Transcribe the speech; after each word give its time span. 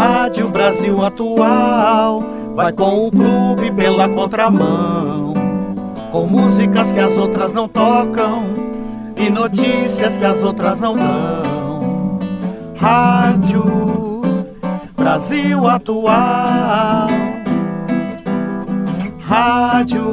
Rádio 0.00 0.48
Brasil 0.48 1.04
Atual 1.04 2.24
vai 2.54 2.72
com 2.72 3.06
o 3.06 3.10
clube 3.10 3.70
pela 3.70 4.08
contramão, 4.08 5.34
com 6.10 6.26
músicas 6.26 6.90
que 6.90 7.00
as 7.00 7.18
outras 7.18 7.52
não 7.52 7.68
tocam 7.68 8.44
e 9.14 9.28
notícias 9.28 10.16
que 10.16 10.24
as 10.24 10.42
outras 10.42 10.80
não 10.80 10.96
dão. 10.96 12.18
Rádio 12.76 13.62
Brasil 14.96 15.68
Atual. 15.68 17.06
Rádio 19.20 20.10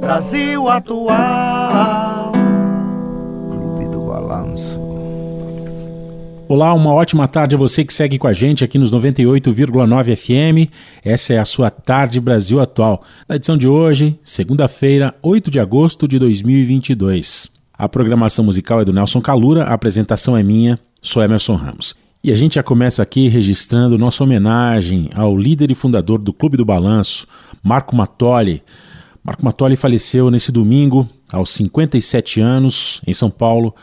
Brasil 0.00 0.66
Atual. 0.66 2.15
Olá, 6.48 6.72
uma 6.72 6.92
ótima 6.92 7.26
tarde 7.26 7.56
a 7.56 7.58
você 7.58 7.84
que 7.84 7.92
segue 7.92 8.20
com 8.20 8.28
a 8.28 8.32
gente 8.32 8.62
aqui 8.62 8.78
nos 8.78 8.92
98,9 8.92 10.16
FM. 10.16 10.70
Essa 11.04 11.34
é 11.34 11.38
a 11.40 11.44
sua 11.44 11.70
Tarde 11.70 12.20
Brasil 12.20 12.60
Atual. 12.60 13.02
Na 13.28 13.34
edição 13.34 13.58
de 13.58 13.66
hoje, 13.66 14.16
segunda-feira, 14.22 15.12
8 15.20 15.50
de 15.50 15.58
agosto 15.58 16.06
de 16.06 16.20
2022. 16.20 17.50
A 17.76 17.88
programação 17.88 18.44
musical 18.44 18.80
é 18.80 18.84
do 18.84 18.92
Nelson 18.92 19.20
Calura, 19.20 19.64
a 19.64 19.74
apresentação 19.74 20.36
é 20.36 20.42
minha, 20.44 20.78
sou 21.02 21.20
Emerson 21.20 21.56
Ramos. 21.56 21.96
E 22.22 22.30
a 22.30 22.36
gente 22.36 22.54
já 22.54 22.62
começa 22.62 23.02
aqui 23.02 23.26
registrando 23.26 23.98
nossa 23.98 24.22
homenagem 24.22 25.10
ao 25.16 25.36
líder 25.36 25.72
e 25.72 25.74
fundador 25.74 26.20
do 26.20 26.32
Clube 26.32 26.56
do 26.56 26.64
Balanço, 26.64 27.26
Marco 27.60 27.96
Matoli. 27.96 28.62
Marco 29.24 29.44
Matoli 29.44 29.74
faleceu 29.74 30.30
nesse 30.30 30.52
domingo, 30.52 31.08
aos 31.32 31.50
57 31.50 32.40
anos, 32.40 33.02
em 33.04 33.12
São 33.12 33.30
Paulo. 33.30 33.74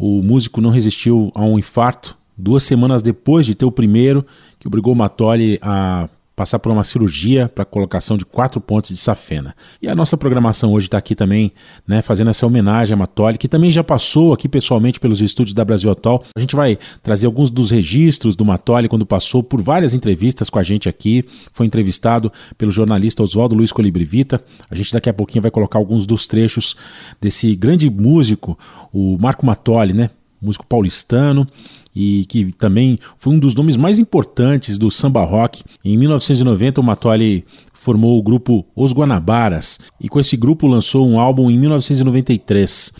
O 0.00 0.22
músico 0.22 0.62
não 0.62 0.70
resistiu 0.70 1.30
a 1.34 1.44
um 1.44 1.58
infarto 1.58 2.16
duas 2.34 2.62
semanas 2.62 3.02
depois 3.02 3.44
de 3.44 3.54
ter 3.54 3.66
o 3.66 3.70
primeiro, 3.70 4.24
que 4.58 4.66
obrigou 4.66 4.94
Matoli 4.94 5.58
a 5.60 6.08
passar 6.40 6.58
por 6.58 6.72
uma 6.72 6.84
cirurgia 6.84 7.50
para 7.54 7.66
colocação 7.66 8.16
de 8.16 8.24
quatro 8.24 8.62
pontes 8.62 8.92
de 8.92 8.96
safena. 8.96 9.54
E 9.82 9.86
a 9.86 9.94
nossa 9.94 10.16
programação 10.16 10.72
hoje 10.72 10.86
está 10.86 10.96
aqui 10.96 11.14
também, 11.14 11.52
né, 11.86 12.00
fazendo 12.00 12.30
essa 12.30 12.46
homenagem 12.46 12.94
a 12.94 12.96
Matoli, 12.96 13.36
que 13.36 13.46
também 13.46 13.70
já 13.70 13.84
passou 13.84 14.32
aqui 14.32 14.48
pessoalmente 14.48 14.98
pelos 14.98 15.20
estúdios 15.20 15.52
da 15.52 15.66
Brasil 15.66 15.90
Atual. 15.90 16.24
A 16.34 16.40
gente 16.40 16.56
vai 16.56 16.78
trazer 17.02 17.26
alguns 17.26 17.50
dos 17.50 17.70
registros 17.70 18.34
do 18.36 18.42
Matoli 18.42 18.88
quando 18.88 19.04
passou 19.04 19.42
por 19.42 19.60
várias 19.60 19.92
entrevistas 19.92 20.48
com 20.48 20.58
a 20.58 20.62
gente 20.62 20.88
aqui. 20.88 21.22
Foi 21.52 21.66
entrevistado 21.66 22.32
pelo 22.56 22.72
jornalista 22.72 23.22
Oswaldo 23.22 23.54
Luiz 23.54 23.70
Colibrivita. 23.70 24.42
A 24.70 24.74
gente 24.74 24.94
daqui 24.94 25.10
a 25.10 25.14
pouquinho 25.14 25.42
vai 25.42 25.50
colocar 25.50 25.78
alguns 25.78 26.06
dos 26.06 26.26
trechos 26.26 26.74
desse 27.20 27.54
grande 27.54 27.90
músico, 27.90 28.58
o 28.92 29.16
Marco 29.18 29.44
Matoli, 29.44 29.92
né? 29.92 30.10
músico 30.40 30.66
paulistano 30.66 31.46
e 31.94 32.24
que 32.26 32.52
também 32.52 32.98
foi 33.18 33.34
um 33.34 33.38
dos 33.38 33.54
nomes 33.54 33.76
mais 33.76 33.98
importantes 33.98 34.78
do 34.78 34.90
samba 34.90 35.22
rock. 35.24 35.62
Em 35.84 35.96
1990, 35.96 36.80
o 36.80 36.84
Matoli 36.84 37.44
formou 37.74 38.18
o 38.18 38.22
grupo 38.22 38.64
Os 38.74 38.92
Guanabaras 38.92 39.78
e 40.00 40.08
com 40.08 40.18
esse 40.18 40.36
grupo 40.36 40.66
lançou 40.66 41.06
um 41.06 41.18
álbum 41.18 41.50
em 41.50 41.58
1993. 41.58 42.92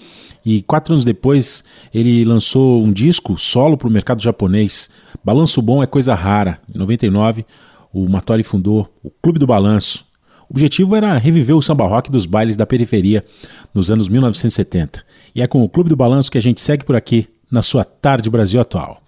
E 0.44 0.62
quatro 0.62 0.94
anos 0.94 1.04
depois, 1.04 1.62
ele 1.92 2.24
lançou 2.24 2.82
um 2.82 2.92
disco 2.92 3.38
solo 3.38 3.76
para 3.76 3.88
o 3.88 3.90
mercado 3.90 4.22
japonês. 4.22 4.88
Balanço 5.22 5.60
Bom 5.60 5.82
é 5.82 5.86
coisa 5.86 6.14
rara. 6.14 6.58
Em 6.74 6.78
99, 6.78 7.44
o 7.92 8.08
Matoli 8.08 8.42
fundou 8.42 8.88
o 9.02 9.10
Clube 9.10 9.38
do 9.38 9.46
Balanço. 9.46 10.04
O 10.48 10.54
objetivo 10.54 10.96
era 10.96 11.16
reviver 11.18 11.54
o 11.54 11.62
samba 11.62 11.86
rock 11.86 12.10
dos 12.10 12.26
bailes 12.26 12.56
da 12.56 12.66
periferia 12.66 13.24
nos 13.74 13.90
anos 13.90 14.08
1970. 14.08 15.04
E 15.34 15.42
é 15.42 15.46
com 15.46 15.62
o 15.62 15.68
Clube 15.68 15.88
do 15.88 15.96
Balanço 15.96 16.30
que 16.30 16.38
a 16.38 16.42
gente 16.42 16.60
segue 16.60 16.84
por 16.84 16.96
aqui 16.96 17.28
na 17.50 17.62
sua 17.62 17.84
Tarde 17.84 18.28
Brasil 18.30 18.60
Atual. 18.60 19.02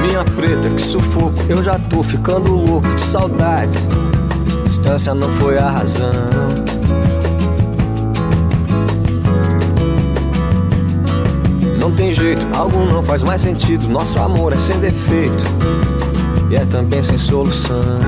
Minha 0.00 0.24
preta, 0.36 0.70
que 0.74 0.82
sufoco, 0.82 1.34
eu 1.48 1.62
já 1.62 1.78
tô 1.78 2.02
ficando 2.02 2.50
louco 2.50 2.94
de 2.94 3.02
saudades. 3.02 3.88
Distância 4.66 5.14
não 5.14 5.30
foi 5.32 5.58
a 5.58 5.70
razão. 5.70 6.63
Tem 11.96 12.12
jeito, 12.12 12.46
algo 12.54 12.84
não 12.84 13.02
faz 13.02 13.22
mais 13.22 13.40
sentido. 13.40 13.88
Nosso 13.88 14.18
amor 14.18 14.52
é 14.52 14.58
sem 14.58 14.78
defeito 14.78 15.44
e 16.50 16.56
é 16.56 16.64
também 16.64 17.02
sem 17.02 17.16
solução. 17.16 17.98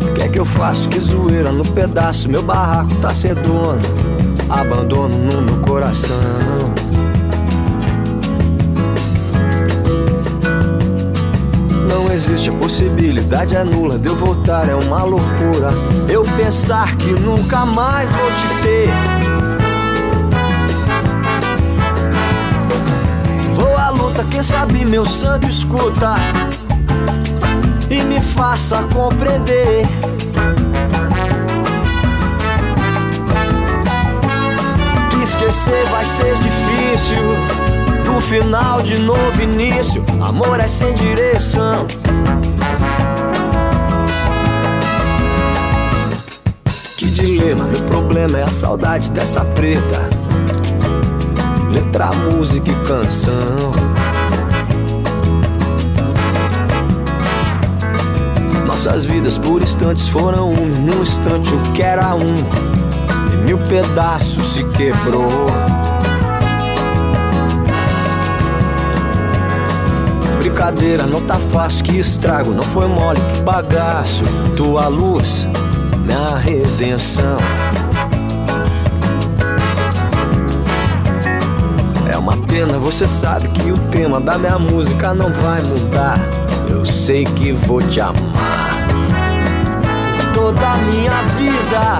O 0.00 0.14
que 0.14 0.22
é 0.22 0.28
que 0.28 0.38
eu 0.38 0.44
faço? 0.44 0.88
Que 0.88 1.00
zoeira 1.00 1.50
no 1.50 1.64
pedaço, 1.64 2.28
meu 2.28 2.42
barraco 2.42 2.94
tá 2.96 3.10
sem 3.10 3.34
dono. 3.34 3.80
Abandono 4.48 5.16
no 5.16 5.42
meu 5.42 5.56
coração. 5.62 6.61
Existe 12.22 12.50
a 12.50 12.52
possibilidade, 12.52 13.56
é 13.56 13.64
nula 13.64 13.98
de 13.98 14.08
eu 14.08 14.14
voltar, 14.14 14.68
é 14.68 14.74
uma 14.74 15.02
loucura. 15.02 15.70
Eu 16.08 16.22
pensar 16.36 16.94
que 16.96 17.10
nunca 17.10 17.66
mais 17.66 18.08
vou 18.12 18.30
te 18.30 18.62
ter. 18.62 18.90
Vou 23.56 23.76
à 23.76 23.90
luta, 23.90 24.24
quem 24.30 24.42
sabe 24.42 24.84
meu 24.84 25.04
santo 25.04 25.48
escuta 25.48 26.14
e 27.90 28.02
me 28.02 28.20
faça 28.20 28.84
compreender. 28.94 29.84
Que 35.10 35.22
esquecer 35.24 35.86
vai 35.90 36.04
ser 36.04 36.36
difícil. 36.36 37.61
No 38.12 38.20
final 38.20 38.82
de 38.82 38.98
novo 38.98 39.40
início, 39.40 40.04
amor 40.20 40.60
é 40.60 40.68
sem 40.68 40.94
direção. 40.94 41.86
Que 46.98 47.06
dilema, 47.06 47.64
meu 47.64 47.82
problema 47.84 48.38
é 48.38 48.42
a 48.42 48.48
saudade 48.48 49.10
dessa 49.12 49.40
preta. 49.40 50.10
Letra, 51.70 52.10
música 52.30 52.70
e 52.70 52.74
canção. 52.86 53.72
Nossas 58.66 59.06
vidas 59.06 59.38
por 59.38 59.62
instantes 59.62 60.06
foram 60.08 60.50
um, 60.50 60.66
num 60.66 61.00
instante 61.00 61.54
o 61.54 61.58
que 61.72 61.82
era 61.82 62.14
um, 62.14 63.32
em 63.32 63.38
mil 63.46 63.58
pedaços 63.58 64.52
se 64.52 64.64
quebrou. 64.64 65.81
Brincadeira, 70.62 71.06
não 71.08 71.20
tá 71.20 71.34
fácil, 71.52 71.82
que 71.82 71.98
estrago, 71.98 72.52
não 72.52 72.62
foi 72.62 72.86
mole, 72.86 73.20
que 73.20 73.40
bagaço. 73.40 74.22
Tua 74.56 74.86
luz, 74.86 75.44
minha 76.04 76.36
redenção. 76.36 77.36
É 82.08 82.16
uma 82.16 82.36
pena, 82.46 82.78
você 82.78 83.08
sabe 83.08 83.48
que 83.48 83.72
o 83.72 83.78
tema 83.90 84.20
da 84.20 84.38
minha 84.38 84.56
música 84.56 85.12
não 85.12 85.32
vai 85.32 85.60
mudar. 85.62 86.20
Eu 86.70 86.86
sei 86.86 87.24
que 87.24 87.50
vou 87.50 87.82
te 87.82 88.00
amar 88.00 88.70
toda 90.32 90.64
a 90.64 90.76
minha 90.76 91.22
vida. 91.40 91.98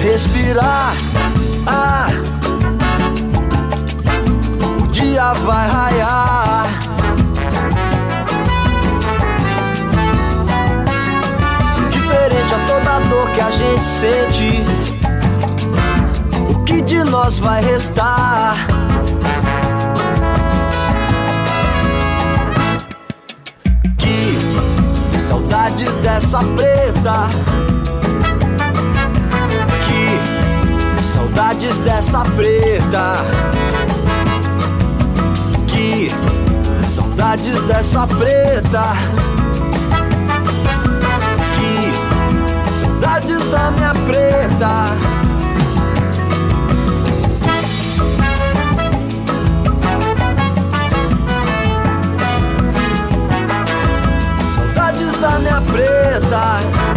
Respirar, 0.00 0.94
ah, 1.66 2.06
o 4.80 4.86
dia 4.92 5.32
vai 5.32 5.68
raiar. 5.68 6.71
A 12.32 12.58
toda 12.66 12.98
dor 13.08 13.30
que 13.30 13.40
a 13.40 13.50
gente 13.50 13.84
sente. 13.84 14.62
O 16.50 16.64
que 16.64 16.82
de 16.82 17.02
nós 17.04 17.38
vai 17.38 17.62
restar? 17.62 18.54
Que 23.98 24.38
saudades 25.18 25.96
dessa 25.98 26.38
preta. 26.40 27.28
Que 29.86 31.02
saudades 31.04 31.78
dessa 31.78 32.20
preta. 32.20 33.16
Que 35.66 36.10
saudades 36.90 37.62
dessa 37.62 38.06
preta. 38.06 39.41
saudades 43.02 43.48
da 43.48 43.70
minha 43.72 43.92
preta. 44.06 44.86
Saudades 54.54 55.20
da 55.20 55.38
minha 55.40 55.60
preta. 55.62 56.91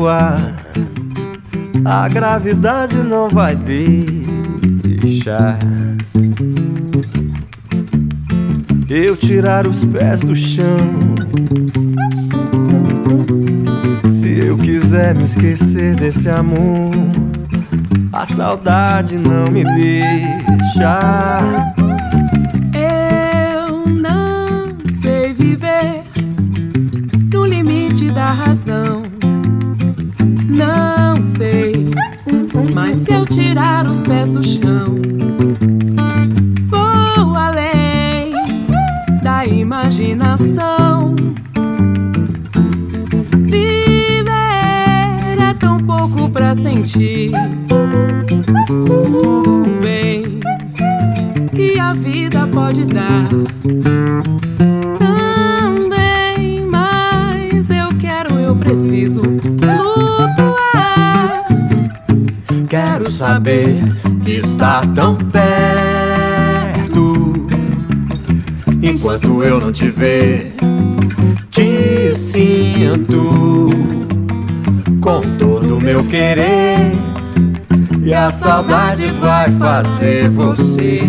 Voar, 0.00 0.56
a 1.84 2.08
gravidade 2.08 2.96
não 3.02 3.28
vai 3.28 3.54
deixar 3.54 5.58
eu 8.88 9.14
tirar 9.14 9.66
os 9.66 9.84
pés 9.84 10.20
do 10.20 10.34
chão. 10.34 10.78
Se 14.10 14.38
eu 14.38 14.56
quiser 14.56 15.14
me 15.14 15.24
esquecer 15.24 15.94
desse 15.96 16.30
amor, 16.30 16.90
a 18.10 18.24
saudade 18.24 19.18
não 19.18 19.44
me 19.52 19.64
deixa. 19.64 20.98
Eu 22.74 23.84
não 24.00 24.74
sei 24.94 25.34
viver 25.34 26.04
no 27.30 27.44
limite 27.44 28.10
da 28.10 28.32
razão 28.32 28.89
se 33.10 33.14
eu 33.14 33.26
tirar 33.26 33.84
os 33.88 34.04
pés 34.04 34.30
do 34.30 34.40
chão, 34.40 34.94
vou 36.68 37.34
além 37.34 38.32
da 39.20 39.44
imaginação. 39.44 41.16
Viver 43.48 44.22
é 45.40 45.52
tão 45.58 45.78
pouco 45.78 46.30
pra 46.30 46.54
sentir 46.54 47.32
o 48.70 49.64
bem 49.82 50.38
que 51.50 51.80
a 51.80 51.92
vida 51.92 52.46
pode 52.46 52.84
dar. 52.84 53.28
Saber 63.20 63.82
que 64.24 64.38
está 64.38 64.80
tão 64.94 65.14
perto. 65.14 65.46
Enquanto 68.82 69.44
eu 69.44 69.60
não 69.60 69.70
te 69.70 69.90
ver, 69.90 70.54
te 71.50 72.14
sinto 72.14 73.68
com 75.02 75.20
todo 75.38 75.76
o 75.76 75.80
meu 75.82 76.02
querer. 76.04 76.92
E 78.02 78.14
a 78.14 78.30
saudade 78.30 79.08
vai 79.08 79.50
fazer 79.50 80.30
você 80.30 81.02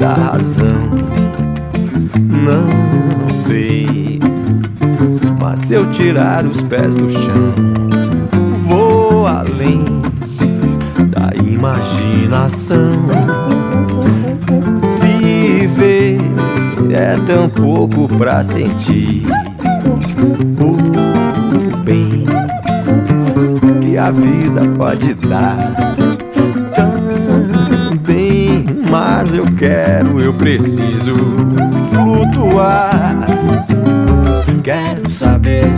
da 0.00 0.14
razão. 0.14 0.88
Não 2.18 3.28
sei, 3.44 4.18
mas 5.38 5.60
se 5.60 5.74
eu 5.74 5.90
tirar 5.90 6.46
os 6.46 6.62
pés 6.62 6.94
do 6.94 7.10
chão, 7.10 7.52
vou 8.66 9.26
além 9.26 9.84
da 11.08 11.30
imaginação. 11.46 12.92
Viver 15.02 16.18
é 16.90 17.16
tão 17.26 17.46
pouco 17.50 18.08
pra 18.16 18.42
sentir 18.42 19.26
o 20.58 21.76
bem 21.84 22.24
que 23.82 23.98
a 23.98 24.10
vida 24.10 24.62
pode 24.78 25.12
dar 25.12 25.89
mas 28.90 29.32
eu 29.32 29.44
quero, 29.56 30.20
eu 30.20 30.34
preciso 30.34 31.14
flutuar. 31.92 33.16
Quero 34.64 35.08
saber 35.08 35.70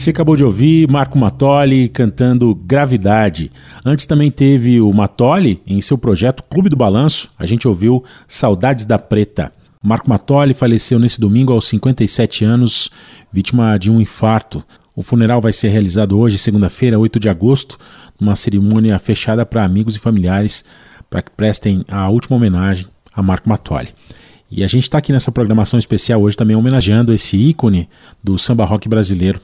Você 0.00 0.08
acabou 0.08 0.34
de 0.34 0.42
ouvir 0.42 0.88
Marco 0.88 1.18
Matoli 1.18 1.86
cantando 1.86 2.54
Gravidade. 2.54 3.52
Antes 3.84 4.06
também 4.06 4.30
teve 4.30 4.80
o 4.80 4.90
Matoli 4.94 5.60
em 5.66 5.78
seu 5.82 5.98
projeto 5.98 6.42
Clube 6.44 6.70
do 6.70 6.76
Balanço. 6.76 7.30
A 7.38 7.44
gente 7.44 7.68
ouviu 7.68 8.02
Saudades 8.26 8.86
da 8.86 8.98
Preta. 8.98 9.52
Marco 9.84 10.08
Matoli 10.08 10.54
faleceu 10.54 10.98
nesse 10.98 11.20
domingo 11.20 11.52
aos 11.52 11.68
57 11.68 12.46
anos, 12.46 12.90
vítima 13.30 13.76
de 13.76 13.90
um 13.90 14.00
infarto. 14.00 14.64
O 14.96 15.02
funeral 15.02 15.38
vai 15.38 15.52
ser 15.52 15.68
realizado 15.68 16.18
hoje, 16.18 16.38
segunda-feira, 16.38 16.98
8 16.98 17.20
de 17.20 17.28
agosto, 17.28 17.76
numa 18.18 18.36
cerimônia 18.36 18.98
fechada 18.98 19.44
para 19.44 19.66
amigos 19.66 19.96
e 19.96 19.98
familiares, 19.98 20.64
para 21.10 21.20
que 21.20 21.30
prestem 21.30 21.84
a 21.86 22.08
última 22.08 22.38
homenagem 22.38 22.86
a 23.12 23.22
Marco 23.22 23.50
Matoli. 23.50 23.90
E 24.50 24.64
a 24.64 24.66
gente 24.66 24.84
está 24.84 24.96
aqui 24.96 25.12
nessa 25.12 25.30
programação 25.30 25.78
especial 25.78 26.22
hoje 26.22 26.38
também 26.38 26.56
homenageando 26.56 27.12
esse 27.12 27.36
ícone 27.36 27.86
do 28.24 28.38
samba 28.38 28.64
rock 28.64 28.88
brasileiro, 28.88 29.40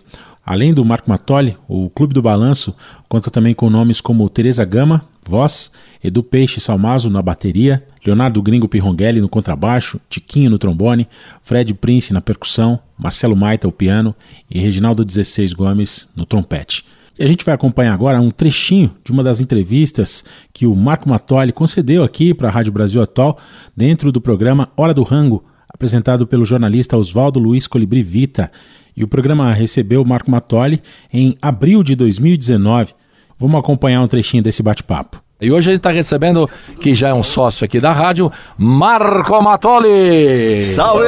Além 0.47 0.73
do 0.73 0.85
Marco 0.85 1.11
Matoli, 1.11 1.57
o 1.67 1.91
Clube 1.91 2.15
do 2.15 2.23
Balanço 2.23 2.73
conta 3.09 3.33
também 3.33 3.53
com 3.53 3.69
nomes 3.69 4.01
como 4.01 4.31
Teresa 4.31 4.65
Gama, 4.65 5.05
voz, 5.29 5.73
Edu 6.05 6.23
Peixe 6.23 6.61
Salmazo 6.61 7.11
na 7.11 7.21
bateria, 7.21 7.85
Leonardo 8.07 8.41
Gringo 8.41 8.69
Pirrongelli 8.69 9.21
no 9.21 9.29
contrabaixo, 9.29 10.01
Tiquinho 10.09 10.49
no 10.49 10.57
trombone, 10.57 11.09
Fred 11.43 11.75
Prince 11.75 12.13
na 12.13 12.21
percussão, 12.21 12.79
Marcelo 12.97 13.35
Maita 13.35 13.67
o 13.67 13.73
piano 13.73 14.15
e 14.49 14.61
Reginaldo 14.61 15.05
16 15.05 15.53
Gomes 15.53 16.09
no 16.15 16.25
trompete. 16.25 16.85
E 17.19 17.25
a 17.25 17.27
gente 17.27 17.45
vai 17.45 17.57
acompanhar 17.57 17.93
agora 17.93 18.21
um 18.21 18.31
trechinho 18.31 18.95
de 19.05 19.11
uma 19.11 19.25
das 19.25 19.41
entrevistas 19.41 20.25
que 20.53 20.65
o 20.65 20.77
Marco 20.77 21.09
Matoli 21.09 21.51
concedeu 21.51 22.05
aqui 22.05 22.33
para 22.33 22.47
a 22.47 22.53
Rádio 22.53 22.73
Brasil 22.73 23.03
Atual, 23.03 23.37
dentro 23.77 24.13
do 24.13 24.21
programa 24.21 24.69
Hora 24.77 24.95
do 24.95 25.03
Rango, 25.03 25.43
apresentado 25.77 26.27
pelo 26.27 26.45
jornalista 26.45 26.97
Oswaldo 26.97 27.39
Luiz 27.39 27.67
Colibri 27.67 28.03
Vita. 28.03 28.51
E 28.97 29.05
o 29.05 29.09
programa 29.09 29.53
recebeu 29.53 30.01
o 30.03 30.09
Marco 30.09 30.31
Matoli 30.31 30.83
em 31.13 31.37
abril 31.41 31.83
de 31.83 31.95
2019. 31.95 32.95
Vamos 33.39 33.61
acompanhar 33.61 34.01
um 34.01 34.09
trechinho 34.09 34.43
desse 34.43 34.63
bate-papo. 34.63 35.23
E 35.39 35.53
hoje 35.53 35.69
a 35.69 35.73
gente 35.73 35.81
está 35.81 35.91
recebendo, 35.91 36.49
que 36.81 36.95
já 36.95 37.09
é 37.09 37.15
um 37.15 37.23
sócio 37.23 37.63
aqui 37.63 37.79
da 37.79 37.93
rádio, 37.93 38.33
Marco 38.57 39.43
Matoli! 39.43 40.63
Salve! 40.63 41.05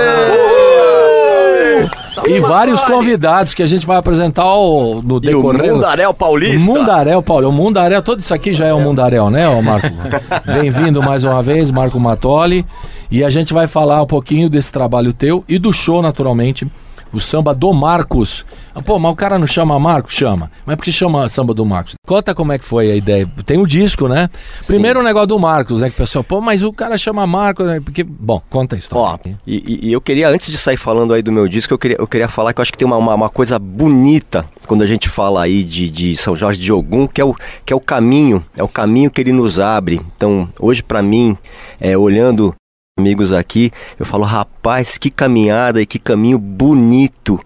E 2.29 2.41
vários 2.41 2.83
convidados 2.83 3.55
que 3.55 3.63
a 3.63 3.67
gente 3.67 3.87
vai 3.87 3.97
apresentar 3.97 4.43
ao, 4.43 5.03
no 5.03 5.17
o 5.17 5.21
decorrer. 5.21 5.75
Mundaréu 5.75 6.15
Paulista. 6.15 6.71
Mundaréu, 6.71 7.23
Paulo. 7.23 7.49
O 7.49 7.53
Mundaréu, 7.53 8.03
todo 8.03 8.21
isso 8.21 8.35
aqui 8.35 8.55
já 8.55 8.67
é 8.67 8.75
um 8.75 8.81
Mundaréu, 8.81 9.31
né, 9.31 9.49
Marco? 9.61 9.89
Bem-vindo 10.47 11.03
mais 11.03 11.25
uma 11.25 11.43
vez, 11.43 11.71
Marco 11.71 11.99
Matoli. 11.99 12.65
E 13.11 13.25
a 13.25 13.31
gente 13.31 13.53
vai 13.55 13.67
falar 13.67 14.03
um 14.03 14.07
pouquinho 14.07 14.51
desse 14.51 14.73
trabalho 14.73 15.13
teu 15.13 15.45
e 15.49 15.59
do 15.59 15.73
show, 15.73 16.03
naturalmente. 16.03 16.67
O 17.13 17.21
samba 17.21 17.55
do 17.55 17.73
Marcos. 17.73 18.45
Ah, 18.75 18.83
Pô, 18.83 18.99
mas 18.99 19.11
o 19.13 19.17
cara 19.17 19.39
não 19.39 19.47
chama 19.47 19.79
Marcos? 19.79 20.13
Chama. 20.15 20.51
Mas 20.67 20.77
por 20.77 20.85
que 20.85 20.93
chama 20.93 21.29
samba 21.29 21.55
do 21.55 21.65
Marcos? 21.65 21.95
Conta 22.07 22.35
como 22.35 22.53
é 22.53 22.59
que 22.59 22.65
foi 22.65 22.91
a 22.91 22.95
ideia. 22.95 23.27
Tem 23.45 23.59
o 23.59 23.67
disco, 23.67 24.09
né? 24.09 24.29
Primeiro 24.67 25.01
o 25.01 25.03
negócio 25.03 25.27
do 25.29 25.39
Marcos, 25.39 25.81
né? 25.81 25.89
Que 25.89 25.95
o 25.95 25.99
pessoal, 25.99 26.23
pô, 26.23 26.41
mas 26.41 26.63
o 26.63 26.73
cara 26.73 26.97
chama 26.99 27.27
Marcos, 27.27 27.67
né? 27.67 27.81
Porque. 27.81 28.05
Bom, 28.05 28.41
conta 28.51 28.77
a 28.77 28.79
história. 28.79 29.21
Ó, 29.25 29.29
e, 29.47 29.89
e- 29.89 29.93
eu 29.93 30.01
queria, 30.01 30.29
antes 30.29 30.51
de 30.51 30.59
sair 30.59 30.77
falando 30.77 31.13
aí 31.15 31.23
do 31.23 31.33
meu 31.33 31.49
disco, 31.49 31.73
eu 31.75 31.79
queria, 31.79 31.97
eu 31.99 32.07
queria 32.07 32.29
falar 32.29 32.53
que 32.53 32.61
eu 32.61 32.63
acho 32.63 32.73
que 32.73 32.79
tem 32.79 32.87
uma, 32.87 32.97
uma, 32.97 33.15
uma 33.15 33.29
coisa 33.31 33.59
bonita 33.59 34.45
quando 34.67 34.83
a 34.83 34.87
gente 34.87 35.09
fala 35.09 35.43
aí 35.43 35.65
de, 35.65 35.91
de 35.91 36.17
São 36.17 36.37
Jorge 36.37 36.61
de 36.61 36.73
Ogum, 36.73 37.07
que 37.07 37.21
é, 37.21 37.25
o, 37.25 37.35
que 37.65 37.73
é 37.73 37.77
o 37.77 37.81
caminho, 37.81 38.45
é 38.57 38.63
o 38.63 38.69
caminho 38.69 39.11
que 39.11 39.21
ele 39.21 39.33
nos 39.33 39.59
abre. 39.59 40.01
Então, 40.15 40.49
hoje 40.61 40.83
pra 40.83 41.03
mim, 41.03 41.37
é, 41.81 41.97
olhando 41.97 42.55
amigos 42.99 43.33
aqui, 43.33 43.71
eu 43.99 44.05
falo, 44.05 44.25
rapaz, 44.25 44.99
que 44.99 45.09
caminhada 45.09 45.81
e 45.81 45.87
que 45.87 45.99
caminho 45.99 46.39
bonito 46.39 47.41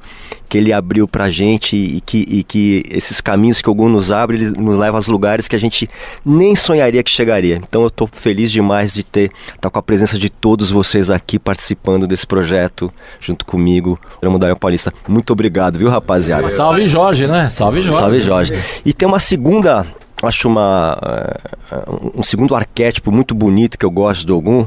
que 0.48 0.58
ele 0.58 0.72
abriu 0.72 1.08
pra 1.08 1.30
gente 1.30 1.76
e 1.76 2.00
que, 2.00 2.26
e 2.28 2.44
que 2.44 2.82
esses 2.90 3.20
caminhos 3.22 3.62
que 3.62 3.70
Ogum 3.70 3.88
nos 3.88 4.12
abre, 4.12 4.36
eles 4.36 4.52
nos 4.52 4.78
levam 4.78 4.98
a 4.98 5.10
lugares 5.10 5.48
que 5.48 5.56
a 5.56 5.58
gente 5.58 5.88
nem 6.24 6.54
sonharia 6.54 7.02
que 7.02 7.10
chegaria. 7.10 7.56
Então 7.56 7.82
eu 7.82 7.90
tô 7.90 8.06
feliz 8.06 8.52
demais 8.52 8.92
de 8.92 9.02
ter 9.02 9.30
tá 9.60 9.70
com 9.70 9.78
a 9.78 9.82
presença 9.82 10.18
de 10.18 10.28
todos 10.28 10.70
vocês 10.70 11.08
aqui 11.08 11.38
participando 11.38 12.06
desse 12.06 12.26
projeto 12.26 12.92
junto 13.18 13.46
comigo, 13.46 13.98
da 14.20 14.56
Paulista. 14.56 14.92
Muito 15.08 15.32
obrigado, 15.32 15.78
viu, 15.78 15.88
rapaziada? 15.88 16.48
Salve 16.50 16.86
Jorge, 16.86 17.26
né? 17.26 17.48
Salve 17.48 17.80
Jorge. 17.80 17.98
Salve 17.98 18.20
Jorge. 18.20 18.54
E 18.84 18.92
tem 18.92 19.08
uma 19.08 19.20
segunda, 19.20 19.86
acho 20.22 20.48
uma 20.48 20.98
eh, 21.02 21.76
um 22.14 22.22
segundo 22.22 22.54
arquétipo 22.54 23.10
muito 23.12 23.34
bonito 23.34 23.76
que 23.78 23.84
eu 23.84 23.90
gosto 23.90 24.26
do 24.26 24.36
Ogum, 24.36 24.66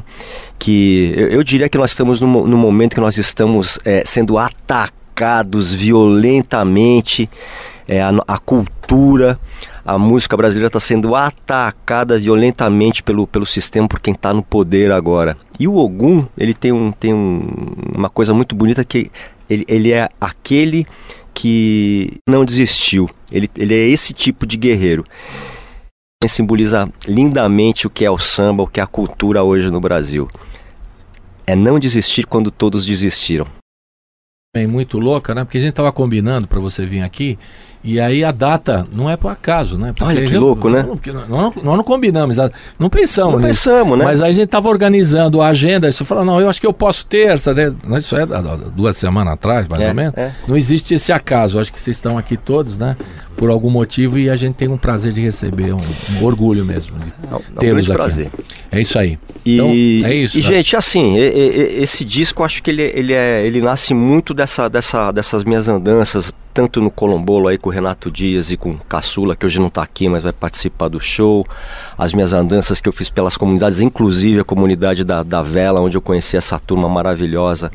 que 0.58 1.12
eu, 1.16 1.28
eu 1.28 1.42
diria 1.44 1.68
que 1.68 1.78
nós 1.78 1.90
estamos 1.90 2.20
no, 2.20 2.46
no 2.46 2.56
momento 2.56 2.94
que 2.94 3.00
nós 3.00 3.16
estamos 3.18 3.78
eh, 3.84 4.02
sendo 4.04 4.38
atacados 4.38 5.72
violentamente, 5.72 7.28
eh, 7.88 8.00
a, 8.02 8.10
a 8.26 8.38
cultura, 8.38 9.38
a 9.84 9.96
música 9.98 10.36
brasileira 10.36 10.66
está 10.68 10.80
sendo 10.80 11.14
atacada 11.14 12.18
violentamente 12.18 13.02
pelo, 13.02 13.26
pelo 13.26 13.46
sistema 13.46 13.86
por 13.88 14.00
quem 14.00 14.14
está 14.14 14.34
no 14.34 14.42
poder 14.42 14.90
agora. 14.92 15.36
E 15.58 15.66
o 15.68 15.76
Ogum, 15.76 16.26
ele 16.36 16.52
tem, 16.52 16.72
um, 16.72 16.90
tem 16.92 17.14
um- 17.14 17.46
uma 17.94 18.08
coisa 18.10 18.34
muito 18.34 18.54
bonita 18.54 18.84
que 18.84 19.10
ele, 19.48 19.64
ele 19.68 19.92
é 19.92 20.08
aquele 20.20 20.86
que 21.36 22.18
não 22.26 22.46
desistiu. 22.46 23.10
Ele, 23.30 23.48
ele 23.54 23.74
é 23.74 23.88
esse 23.88 24.14
tipo 24.14 24.46
de 24.46 24.56
guerreiro. 24.56 25.04
Ele 26.22 26.30
simboliza 26.30 26.90
lindamente 27.06 27.86
o 27.86 27.90
que 27.90 28.06
é 28.06 28.10
o 28.10 28.18
samba, 28.18 28.62
o 28.62 28.66
que 28.66 28.80
é 28.80 28.82
a 28.82 28.86
cultura 28.86 29.44
hoje 29.44 29.70
no 29.70 29.78
Brasil. 29.78 30.26
É 31.46 31.54
não 31.54 31.78
desistir 31.78 32.26
quando 32.26 32.50
todos 32.50 32.86
desistiram. 32.86 33.46
É 34.62 34.66
muito 34.66 34.98
louca, 34.98 35.34
né? 35.34 35.44
Porque 35.44 35.58
a 35.58 35.60
gente 35.60 35.74
tava 35.74 35.92
combinando 35.92 36.46
para 36.48 36.58
você 36.60 36.84
vir 36.86 37.02
aqui 37.02 37.38
e 37.84 38.00
aí 38.00 38.24
a 38.24 38.32
data 38.32 38.84
não 38.92 39.08
é 39.08 39.16
por 39.16 39.30
acaso, 39.30 39.78
né? 39.78 39.92
Porque 39.92 40.04
Olha 40.04 40.26
que 40.26 40.34
eu- 40.34 40.40
louco, 40.40 40.68
né? 40.68 40.82
não- 40.82 41.28
Nós, 41.28 41.54
não- 41.62 41.76
não 41.76 41.84
combinamos, 41.84 42.36
não 42.78 42.90
pensamos 42.90 43.40
Não 43.40 43.48
nisso. 43.48 43.70
pensamos, 43.70 43.96
né? 43.98 44.04
Mas 44.04 44.20
aí 44.20 44.30
a 44.30 44.32
gente 44.32 44.48
tava 44.48 44.68
organizando 44.68 45.40
a 45.40 45.48
agenda, 45.48 45.88
e 45.88 45.92
você 45.92 46.04
falou, 46.04 46.24
não, 46.24 46.40
eu 46.40 46.48
acho 46.50 46.60
que 46.60 46.66
eu 46.66 46.72
posso 46.72 47.06
terça, 47.06 47.54
né? 47.54 47.72
Isso 47.98 48.16
é 48.16 48.26
duas 48.74 48.96
semanas 48.96 49.34
atrás, 49.34 49.68
mais 49.68 49.80
É, 49.82 49.88
ou 49.88 49.94
menos. 49.94 50.14
é. 50.16 50.32
Não 50.48 50.56
existe 50.56 50.94
esse 50.94 51.12
acaso, 51.12 51.58
eu 51.58 51.62
acho 51.62 51.72
que 51.72 51.78
vocês 51.80 51.96
estão 51.96 52.18
aqui 52.18 52.36
todos, 52.36 52.76
né? 52.76 52.96
Por 53.36 53.50
algum 53.50 53.68
motivo 53.70 54.18
e 54.18 54.30
a 54.30 54.36
gente 54.36 54.54
tem 54.54 54.68
um 54.68 54.78
prazer 54.78 55.12
de 55.12 55.20
receber, 55.20 55.72
um, 55.74 55.78
um 56.20 56.24
orgulho 56.24 56.64
mesmo 56.64 56.98
de 56.98 57.12
É 57.30 57.34
um- 57.34 57.36
é 57.36 57.36
um 57.36 57.40
tê-los 57.58 57.86
grande 57.86 57.90
aqui. 57.90 57.94
prazer. 57.94 58.30
É 58.72 58.80
isso 58.80 58.98
aí. 58.98 59.18
E, 59.44 59.56
Então, 59.56 59.68
é 60.10 60.14
isso. 60.14 60.38
E, 60.38 60.42
gente, 60.42 60.74
assim, 60.74 61.16
esse 61.16 62.04
disco, 62.04 62.40
eu 62.42 62.46
acho 62.46 62.62
que 62.62 62.70
ele, 62.70 62.82
ele, 62.82 63.12
é, 63.12 63.46
ele 63.46 63.60
nasce 63.60 63.92
muito 63.94 64.32
dessa, 64.32 64.68
dessa, 64.68 65.12
dessas 65.12 65.44
minhas 65.44 65.68
andanças, 65.68 66.32
tanto 66.54 66.80
no 66.80 66.90
Colombolo 66.90 67.48
aí 67.48 67.58
com 67.58 67.68
o 67.68 67.72
Renato 67.72 68.10
Dias 68.10 68.50
e 68.50 68.56
com 68.56 68.70
o 68.70 68.78
Caçula, 68.78 69.36
que 69.36 69.44
hoje 69.44 69.58
não 69.60 69.66
está 69.68 69.82
aqui, 69.82 70.08
mas 70.08 70.22
vai 70.22 70.32
participar 70.32 70.88
do 70.88 70.98
show. 70.98 71.46
As 71.98 72.14
minhas 72.14 72.32
andanças 72.32 72.80
que 72.80 72.88
eu 72.88 72.92
fiz 72.92 73.10
pelas 73.10 73.36
comunidades, 73.36 73.80
inclusive 73.80 74.40
a 74.40 74.44
comunidade 74.44 75.04
da, 75.04 75.22
da 75.22 75.42
Vela, 75.42 75.80
onde 75.80 75.96
eu 75.96 76.00
conheci 76.00 76.36
essa 76.38 76.58
turma 76.58 76.88
maravilhosa, 76.88 77.70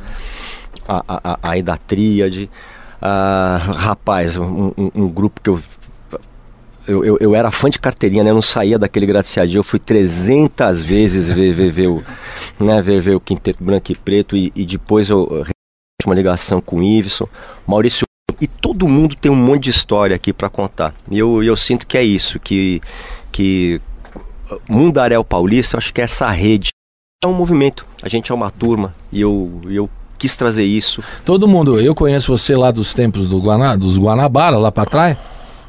aí 1.43 1.61
da 1.61 1.77
Tríade. 1.77 2.49
Ah, 3.01 3.57
rapaz, 3.77 4.37
um, 4.37 4.67
um- 4.77 4.91
um 4.95 5.09
grupo 5.09 5.41
que 5.41 5.49
eu 5.49 5.59
eu, 6.87 7.05
eu, 7.05 7.17
eu 7.19 7.35
era 7.35 7.51
fã 7.51 7.69
de 7.69 7.77
carteirinha, 7.79 8.23
né? 8.23 8.31
Eu 8.31 8.35
não 8.35 8.41
saía 8.41 8.77
daquele 8.77 9.05
graciadinho. 9.05 9.59
Eu 9.59 9.63
fui 9.63 9.79
300 9.79 10.81
vezes 10.81 11.29
ver, 11.29 11.53
ver, 11.53 11.71
ver, 11.71 11.87
o, 11.87 12.03
né? 12.59 12.81
ver, 12.81 12.99
ver 12.99 13.15
o 13.15 13.19
Quinteto 13.19 13.63
Branco 13.63 13.91
e 13.91 13.95
Preto 13.95 14.35
e, 14.35 14.51
e 14.55 14.65
depois 14.65 15.09
eu 15.09 15.45
uma 16.03 16.15
ligação 16.15 16.59
com 16.59 16.77
o 16.77 16.83
Iveson, 16.83 17.27
Maurício. 17.67 18.03
E 18.39 18.47
todo 18.47 18.87
mundo 18.87 19.15
tem 19.15 19.31
um 19.31 19.35
monte 19.35 19.65
de 19.65 19.69
história 19.69 20.15
aqui 20.15 20.33
para 20.33 20.49
contar. 20.49 20.95
E 21.11 21.19
eu, 21.19 21.43
eu 21.43 21.55
sinto 21.55 21.85
que 21.85 21.95
é 21.95 22.03
isso, 22.03 22.39
que, 22.39 22.81
que 23.31 23.79
Mundaréu 24.67 25.23
Paulista, 25.23 25.75
eu 25.75 25.77
acho 25.77 25.93
que 25.93 26.01
é 26.01 26.05
essa 26.05 26.27
rede. 26.31 26.69
É 27.23 27.27
um 27.27 27.33
movimento, 27.33 27.85
a 28.01 28.09
gente 28.09 28.31
é 28.31 28.35
uma 28.35 28.49
turma 28.49 28.95
e 29.11 29.21
eu, 29.21 29.61
eu 29.69 29.87
quis 30.21 30.35
trazer 30.35 30.63
isso. 30.63 31.01
Todo 31.25 31.47
mundo, 31.47 31.79
eu 31.79 31.95
conheço 31.95 32.35
você 32.37 32.55
lá 32.55 32.69
dos 32.71 32.93
tempos 32.93 33.27
do 33.27 33.39
Guana, 33.39 33.75
dos 33.75 33.97
Guanabara, 33.97 34.57
lá 34.57 34.71
pra 34.71 34.85
trás. 34.85 35.17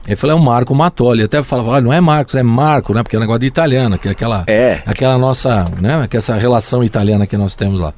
Ele 0.07 0.17
falou, 0.17 0.37
é 0.37 0.39
o 0.41 0.43
Marco 0.43 0.75
Matoli. 0.75 1.23
Até 1.23 1.43
falava, 1.43 1.71
olha, 1.71 1.81
não 1.81 1.93
é 1.93 2.01
Marcos, 2.01 2.35
é 2.35 2.43
Marco, 2.43 2.93
né? 2.93 3.03
Porque 3.03 3.15
é 3.17 3.19
um 3.19 3.23
negócio 3.23 3.41
de 3.41 3.47
italiano, 3.47 3.97
que 3.97 4.09
é 4.09 4.11
aquela, 4.11 4.45
É. 4.49 4.83
aquela 4.85 5.17
nossa, 5.17 5.71
né? 5.81 6.07
Que 6.11 6.17
é 6.17 6.19
essa 6.19 6.35
relação 6.35 6.83
italiana 6.85 7.27
que 7.27 7.37
nós 7.37 7.55
temos 7.55 7.81
lá. 7.81 7.95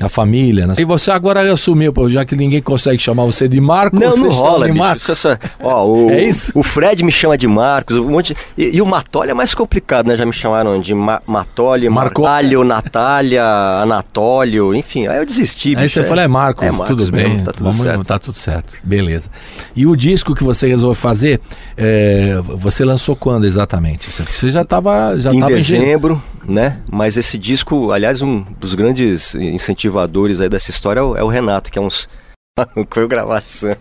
A 0.00 0.08
família, 0.08 0.66
né? 0.66 0.74
E 0.78 0.84
você 0.84 1.10
agora 1.10 1.40
assumiu, 1.52 1.92
pô, 1.92 2.08
já 2.08 2.24
que 2.24 2.34
ninguém 2.34 2.60
consegue 2.60 2.98
chamar 3.00 3.24
você 3.24 3.46
de 3.48 3.60
Marcos, 3.60 4.00
Não, 4.00 4.16
não 4.16 4.30
rola, 4.30 4.66
de 4.66 4.72
bicho. 4.72 4.84
Marcos. 4.84 5.02
Isso 5.02 5.12
é 5.12 5.14
só- 5.14 5.38
ó, 5.62 5.86
o, 5.86 6.10
É 6.10 6.22
isso? 6.24 6.50
O 6.54 6.62
Fred 6.62 7.04
me 7.04 7.12
chama 7.12 7.38
de 7.38 7.46
Marcos, 7.46 7.96
um 7.98 8.10
monte 8.10 8.34
de- 8.34 8.40
e, 8.70 8.76
e 8.76 8.82
o 8.82 8.86
Matoli 8.86 9.30
é 9.30 9.34
mais 9.34 9.54
complicado, 9.54 10.08
né? 10.08 10.16
Já 10.16 10.26
me 10.26 10.32
chamaram 10.32 10.80
de 10.80 10.94
Ma 10.94 11.22
Matoli, 11.26 11.88
Marco- 11.88 12.22
Marcálio, 12.22 12.64
Natália, 12.64 13.44
Anatólio, 13.82 14.74
enfim. 14.74 15.06
Aí 15.06 15.18
eu 15.18 15.26
desisti, 15.26 15.70
Aí 15.70 15.84
bicho. 15.84 15.94
você 15.94 16.04
falou, 16.04 16.24
é 16.24 16.28
Marcos, 16.28 16.66
É 16.66 16.70
Marcos 16.70 16.88
tudo 16.88 17.12
mesmo, 17.12 17.28
bem, 17.36 17.44
tá 17.44 17.52
tudo 17.52 17.64
vamos- 17.64 17.80
certo. 17.80 18.04
tá 18.04 18.18
tudo 18.18 18.36
certo, 18.38 18.78
beleza. 18.82 19.28
E 19.76 19.86
o 19.86 19.94
disco 19.96 20.34
que 20.34 20.42
você 20.42 20.66
resolveu 20.66 20.94
fazer, 20.94 21.40
é, 21.76 22.38
você 22.56 22.84
lançou 22.84 23.14
quando 23.14 23.44
exatamente? 23.46 24.10
Você- 24.10 24.22
Você 24.24 24.50
já 24.50 24.62
estava 24.62 25.16
já 25.18 25.32
em 25.32 25.40
tava 25.40 25.52
dezembro, 25.52 26.22
né? 26.44 26.80
Mas 26.90 27.16
esse 27.16 27.38
disco, 27.38 27.92
aliás, 27.92 28.22
um 28.22 28.42
dos 28.58 28.74
grandes 28.74 29.34
incentivadores 29.34 30.40
aí 30.40 30.48
dessa 30.48 30.70
história 30.70 31.00
é 31.00 31.02
o, 31.02 31.16
é 31.16 31.22
o 31.22 31.28
Renato, 31.28 31.70
que 31.70 31.78
é 31.78 31.82
uns 31.82 32.08
com 32.90 33.06
gravação. 33.06 33.76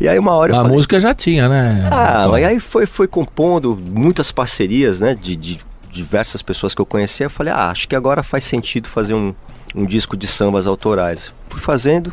E 0.00 0.08
aí 0.08 0.18
uma 0.18 0.32
hora 0.32 0.52
A 0.52 0.56
falei, 0.56 0.72
música 0.72 0.98
já 0.98 1.14
tinha, 1.14 1.48
né? 1.48 1.88
Ah, 1.90 2.26
aí 2.34 2.58
foi, 2.58 2.86
foi 2.86 3.06
compondo 3.06 3.76
muitas 3.76 4.32
parcerias, 4.32 5.00
né? 5.00 5.14
De, 5.14 5.36
de 5.36 5.60
diversas 5.92 6.42
pessoas 6.42 6.74
que 6.74 6.80
eu 6.80 6.86
conhecia. 6.86 7.26
Eu 7.26 7.30
falei, 7.30 7.52
ah, 7.52 7.70
acho 7.70 7.86
que 7.86 7.94
agora 7.94 8.22
faz 8.22 8.44
sentido 8.44 8.88
fazer 8.88 9.14
um, 9.14 9.34
um 9.74 9.84
disco 9.84 10.16
de 10.16 10.26
sambas 10.26 10.66
autorais. 10.66 11.32
Fui 11.48 11.60
fazendo, 11.60 12.12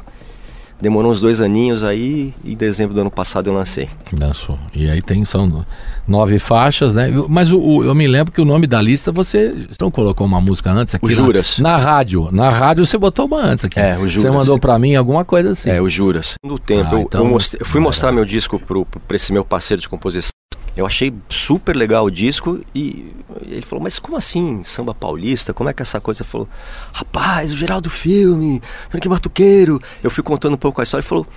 demorou 0.81 1.11
uns 1.11 1.19
dois 1.21 1.41
aninhos 1.41 1.83
aí, 1.83 2.33
e 2.43 2.53
em 2.53 2.55
dezembro 2.55 2.93
do 2.93 3.01
ano 3.01 3.11
passado 3.11 3.47
eu 3.47 3.53
lancei. 3.53 3.89
Dançou. 4.11 4.57
E 4.73 4.89
aí 4.89 5.01
tem, 5.01 5.23
são 5.25 5.65
nove 6.07 6.39
faixas, 6.39 6.93
né? 6.93 7.09
Mas 7.27 7.51
o, 7.51 7.59
o- 7.59 7.83
eu 7.83 7.93
me 7.93 8.07
lembro 8.07 8.31
que 8.33 8.41
o 8.41 8.45
nome 8.45 8.65
da 8.67 8.81
lista 8.81 9.11
você 9.11 9.49
você 9.69 9.77
não 9.81 9.91
colocou 9.91 10.25
uma 10.25 10.41
música 10.41 10.71
antes 10.71 10.95
aqui? 10.95 11.05
O 11.05 11.09
na- 11.09 11.15
Juras. 11.15 11.59
Na, 11.59 11.77
rádio. 11.77 12.29
Na 12.31 12.49
rádio 12.49 12.85
você 12.85 12.97
botou 12.97 13.25
uma 13.25 13.41
antes 13.41 13.65
aqui. 13.65 13.79
É, 13.79 13.95
o 13.97 14.01
Você 14.01 14.09
Juras. 14.11 14.33
mandou 14.35 14.57
pra 14.59 14.77
mim 14.79 14.95
alguma 14.95 15.23
coisa 15.25 15.51
assim. 15.51 15.69
É, 15.69 15.81
o 15.81 15.89
Juras. 15.89 16.33
No 16.45 16.57
tempo, 16.57 16.89
Ah, 16.95 16.99
eu, 16.99 17.01
então- 17.01 17.21
eu, 17.23 17.27
mostrei- 17.29 17.61
eu 17.61 17.65
fui 17.65 17.79
mostrar 17.81 18.11
meu 18.11 18.25
disco 18.25 18.59
pro, 18.59 18.85
pra 18.85 19.15
esse 19.15 19.31
meu 19.33 19.43
parceiro 19.45 19.81
de 19.81 19.89
composição. 19.89 20.29
Eu 20.75 20.85
achei 20.85 21.13
super 21.27 21.75
legal 21.75 22.05
o 22.05 22.11
disco 22.11 22.61
e 22.73 23.13
ele 23.41 23.61
falou, 23.61 23.83
mas 23.83 23.99
como 23.99 24.17
assim, 24.17 24.63
samba 24.63 24.93
paulista? 24.93 25.53
Como 25.53 25.69
é 25.69 25.73
que 25.73 25.81
é 25.81 25.83
essa 25.83 25.99
coisa? 25.99 26.21
Ele 26.21 26.29
falou, 26.29 26.47
rapaz, 26.93 27.51
o 27.51 27.57
Geraldo 27.57 27.89
Filme, 27.89 28.61
que 29.01 29.09
Batuqueiro. 29.09 29.81
Eu 30.03 30.09
fui 30.09 30.23
contando 30.23 30.53
um 30.53 30.57
pouco 30.57 30.81
a 30.81 30.83
história 30.83 31.03
e 31.03 31.07
falou, 31.07 31.27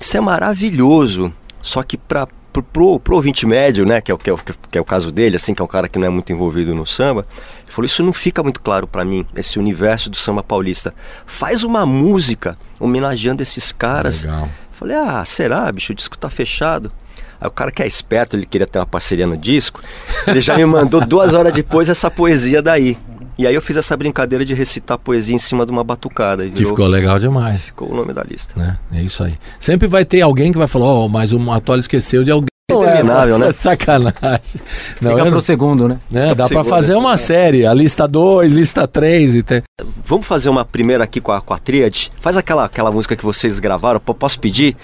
isso 0.00 0.16
é 0.16 0.20
maravilhoso, 0.20 1.32
só 1.60 1.82
que 1.82 1.96
pra, 1.96 2.26
pro, 2.52 2.62
pro, 2.62 3.00
pro 3.00 3.16
ouvinte 3.16 3.46
médio, 3.46 3.84
né, 3.84 4.00
que 4.00 4.10
é, 4.10 4.14
o, 4.14 4.18
que, 4.18 4.30
é 4.30 4.32
o, 4.32 4.38
que 4.38 4.78
é 4.78 4.80
o 4.80 4.84
caso 4.84 5.10
dele, 5.10 5.36
assim, 5.36 5.52
que 5.52 5.60
é 5.60 5.64
um 5.64 5.68
cara 5.68 5.88
que 5.88 5.98
não 5.98 6.06
é 6.06 6.10
muito 6.10 6.32
envolvido 6.32 6.74
no 6.74 6.86
samba, 6.86 7.26
ele 7.62 7.72
falou, 7.72 7.86
isso 7.86 8.02
não 8.02 8.12
fica 8.12 8.42
muito 8.42 8.60
claro 8.60 8.86
para 8.86 9.04
mim, 9.04 9.26
esse 9.36 9.58
universo 9.58 10.08
do 10.08 10.16
samba 10.16 10.42
paulista. 10.42 10.94
Faz 11.26 11.64
uma 11.64 11.84
música 11.84 12.56
homenageando 12.78 13.42
esses 13.42 13.72
caras. 13.72 14.22
Legal. 14.22 14.48
Falei, 14.72 14.96
ah, 14.96 15.24
será, 15.24 15.70
bicho, 15.72 15.92
o 15.92 15.96
disco 15.96 16.18
tá 16.18 16.28
fechado. 16.28 16.92
Aí 17.40 17.46
o 17.48 17.50
cara 17.50 17.70
que 17.70 17.82
é 17.82 17.86
esperto, 17.86 18.36
ele 18.36 18.46
queria 18.46 18.66
ter 18.66 18.78
uma 18.78 18.86
parceria 18.86 19.26
no 19.26 19.36
disco, 19.36 19.80
ele 20.26 20.40
já 20.40 20.56
me 20.56 20.64
mandou 20.64 21.04
duas 21.04 21.34
horas 21.34 21.52
depois 21.52 21.88
essa 21.88 22.10
poesia 22.10 22.62
daí. 22.62 22.96
E 23.38 23.46
aí 23.46 23.54
eu 23.54 23.60
fiz 23.60 23.76
essa 23.76 23.94
brincadeira 23.94 24.44
de 24.46 24.54
recitar 24.54 24.96
poesia 24.96 25.34
em 25.34 25.38
cima 25.38 25.66
de 25.66 25.70
uma 25.70 25.84
batucada. 25.84 26.44
E 26.46 26.48
Que 26.50 26.58
virou- 26.58 26.70
ficou 26.72 26.86
legal 26.86 27.18
demais. 27.18 27.60
ficou 27.60 27.92
o 27.92 27.94
nome 27.94 28.14
da 28.14 28.22
lista. 28.22 28.54
Né? 28.58 28.78
É 28.92 29.02
isso 29.02 29.22
aí. 29.22 29.34
Sempre 29.60 29.86
vai 29.86 30.06
ter 30.06 30.22
alguém 30.22 30.50
que 30.50 30.56
vai 30.58 30.66
falar, 30.66 30.86
ó, 30.86 31.06
mas 31.06 31.34
o 31.34 31.38
Matoli 31.38 31.80
esqueceu 31.80 32.24
de 32.24 32.30
alguém. 32.30 32.46
Interminável, 32.72 33.38
né? 33.38 33.52
Sacanagem. 33.54 34.60
Não, 35.00 35.10
Fica 35.10 35.20
eu 35.20 35.26
pro 35.26 35.30
não- 35.34 35.40
segundo, 35.40 35.86
né? 35.86 36.00
Fica 36.10 36.34
dá 36.34 36.48
segundo, 36.48 36.64
fazer 36.68 36.92
né? 36.94 36.98
uma 36.98 37.16
série, 37.18 37.64
a 37.66 37.72
lista 37.74 38.08
2, 38.08 38.52
lista 38.52 38.88
3 38.88 39.36
e 39.36 39.42
tem. 39.42 39.62
Vamos 40.04 40.26
fazer 40.26 40.48
uma 40.48 40.64
primeira 40.64 41.04
aqui 41.04 41.20
com 41.20 41.30
a, 41.30 41.40
com 41.40 41.52
a 41.54 41.58
tríade? 41.58 42.10
Faz 42.18 42.36
aquela, 42.38 42.64
aquela 42.64 42.90
música 42.90 43.14
que 43.14 43.24
vocês 43.24 43.60
gravaram, 43.60 44.00
posso 44.00 44.40
pedir? 44.40 44.76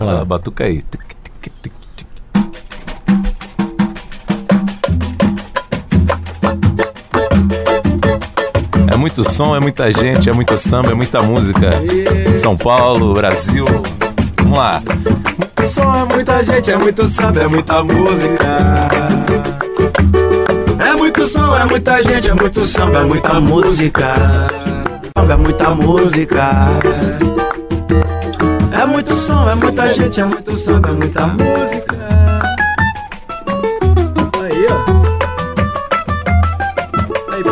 Olha 0.00 0.12
lá, 0.12 0.24
batuca 0.24 0.64
aí. 0.64 0.82
Muito 9.04 9.22
som, 9.22 9.54
é 9.54 9.60
muita 9.60 9.92
gente, 9.92 10.30
é 10.30 10.32
muito 10.32 10.56
samba, 10.56 10.92
é 10.92 10.94
muita 10.94 11.20
música. 11.20 11.72
São 12.34 12.56
Paulo, 12.56 13.12
Brasil. 13.12 13.66
Vamos 14.38 14.58
lá. 14.58 14.82
Som, 15.62 15.94
é 15.94 16.04
muita 16.06 16.42
gente, 16.42 16.70
é 16.70 16.76
muito 16.78 17.06
samba, 17.06 17.42
é 17.42 17.46
muita 17.46 17.84
música. 17.84 18.46
É 20.78 20.96
muito 20.96 21.26
som, 21.26 21.54
é 21.54 21.66
muita 21.66 22.02
gente, 22.02 22.30
é 22.30 22.32
muito 22.32 22.60
samba, 22.60 23.00
é 23.00 23.04
muita 23.04 23.34
música. 23.40 24.14
Samba 25.18 25.34
é 25.34 25.36
muita 25.36 25.70
música. 25.74 26.50
É 28.72 28.86
muito 28.86 29.14
som, 29.16 29.50
é 29.50 29.54
muita 29.54 29.92
gente, 29.92 30.18
é 30.18 30.24
muito 30.24 30.56
samba, 30.56 30.88
é 30.88 30.92
muita 30.92 31.26
música. 31.26 32.23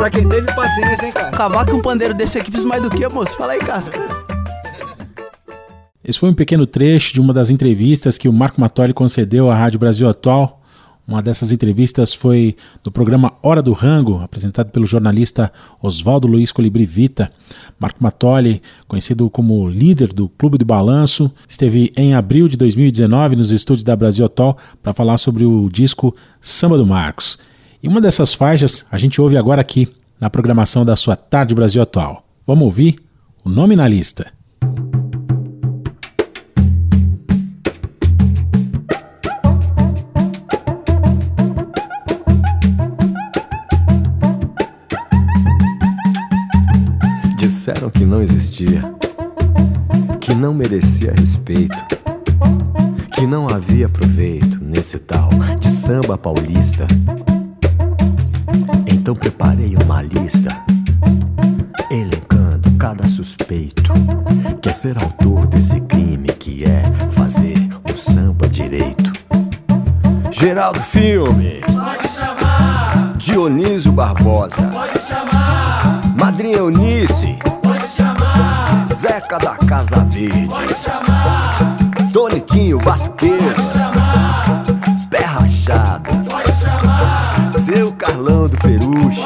Pra 0.02 0.11
quem 0.11 0.28
teve 0.28 0.52
paciência, 0.52 1.06
hein, 1.06 1.12
cara? 1.12 1.28
Acabar 1.28 1.64
com 1.64 1.76
um 1.76 1.80
pandeiro 1.80 2.12
desse 2.12 2.37
aqui 2.37 2.50
fiz 2.50 2.64
mais 2.64 2.82
do 2.82 2.90
que, 2.90 3.06
moço? 3.06 3.37
Fala 3.37 3.52
aí, 3.52 3.61
Casca. 3.61 3.97
Esse 6.04 6.18
foi 6.18 6.28
um 6.28 6.35
pequeno 6.35 6.66
trecho 6.66 7.14
de 7.14 7.21
uma 7.21 7.32
das 7.32 7.50
entrevistas 7.50 8.18
que 8.18 8.28
o 8.28 8.32
Marco 8.32 8.61
Matoli 8.61 8.92
concedeu 8.92 9.49
à 9.49 9.54
Rádio 9.54 9.78
Brasil 9.78 10.09
Atual. 10.09 10.61
Uma 11.06 11.23
dessas 11.23 11.52
entrevistas 11.52 12.12
foi 12.12 12.56
do 12.82 12.90
programa 12.90 13.35
Hora 13.44 13.62
do 13.62 13.73
Rango, 13.73 14.21
apresentado 14.21 14.73
pelo 14.73 14.87
jornalista 14.87 15.52
Oswaldo 15.80 16.26
Luiz 16.26 16.50
Colibri 16.50 16.85
Vita. 16.85 17.30
Marco 17.78 18.02
Matoli, 18.02 18.61
conhecido 18.88 19.30
como 19.30 19.68
líder 19.68 20.12
do 20.12 20.28
Clube 20.28 20.59
do 20.59 20.64
Balanço, 20.64 21.30
esteve 21.49 21.92
em 21.97 22.12
abril 22.12 22.49
de 22.49 22.56
2019 22.56 23.37
nos 23.37 23.52
estúdios 23.52 23.85
da 23.85 23.94
Brasil 23.94 24.25
Atual 24.25 24.59
para 24.82 24.92
falar 24.92 25.18
sobre 25.18 25.44
o 25.44 25.68
disco 25.71 26.12
Samba 26.40 26.76
do 26.76 26.87
Marcos. 26.87 27.38
E 27.82 27.88
uma 27.88 28.00
dessas 28.00 28.32
faixas 28.32 28.86
a 28.92 28.96
gente 28.96 29.20
ouve 29.20 29.36
agora 29.36 29.60
aqui, 29.60 29.92
na 30.20 30.30
programação 30.30 30.84
da 30.84 30.94
sua 30.94 31.16
Tarde 31.16 31.52
Brasil 31.52 31.82
Atual. 31.82 32.24
Vamos 32.46 32.64
ouvir 32.64 32.94
o 33.44 33.48
nome 33.50 33.74
na 33.74 33.88
lista. 33.88 34.32
Disseram 47.36 47.90
que 47.90 48.04
não 48.04 48.23
existia, 48.23 48.95
que 50.21 50.32
não 50.32 50.54
merecia 50.54 51.12
respeito, 51.18 51.84
que 53.12 53.26
não 53.26 53.49
havia 53.49 53.88
proveito 53.88 54.62
nesse 54.62 55.00
tal 55.00 55.30
de 55.58 55.68
samba 55.68 56.16
paulista. 56.16 56.86
Então 59.02 59.17
preparei 59.17 59.75
uma 59.84 60.00
lista, 60.00 60.56
elencando 61.91 62.71
cada 62.78 63.08
suspeito, 63.08 63.93
quer 64.62 64.73
ser 64.73 64.97
autor 64.97 65.49
desse 65.49 65.80
crime 65.80 66.28
que 66.28 66.62
é 66.62 66.84
fazer 67.10 67.56
o 67.93 67.99
samba 67.99 68.49
direito. 68.49 69.12
Geraldo 70.30 70.80
Filme, 70.84 71.62
Dionísio 73.17 73.91
Barbosa. 73.91 74.71
Madrinha 76.17 76.58
Eunice. 76.58 77.36
Zeca 78.95 79.36
da 79.41 79.56
Casa 79.67 80.04
Verde. 80.04 80.49
Toniquinho 82.12 82.78
Batuqueira. 82.78 83.42
Peruche. 88.62 89.20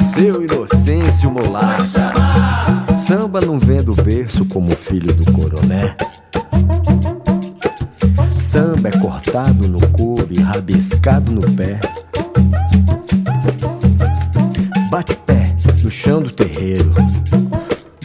Seu 0.00 0.42
Inocêncio 0.42 1.30
Molata. 1.30 2.12
Samba 3.06 3.40
não 3.40 3.58
vem 3.58 3.82
do 3.82 3.94
berço 3.94 4.44
como 4.46 4.74
filho 4.74 5.12
do 5.12 5.30
coroné. 5.32 5.96
Samba 8.34 8.88
é 8.88 8.92
cortado 8.92 9.66
no 9.66 9.86
couro 9.88 10.28
e 10.30 10.40
rabiscado 10.40 11.32
no 11.32 11.42
pé. 11.52 11.80
Bate 14.90 15.16
pé 15.26 15.54
no 15.82 15.90
chão 15.90 16.22
do 16.22 16.30
terreiro. 16.30 16.92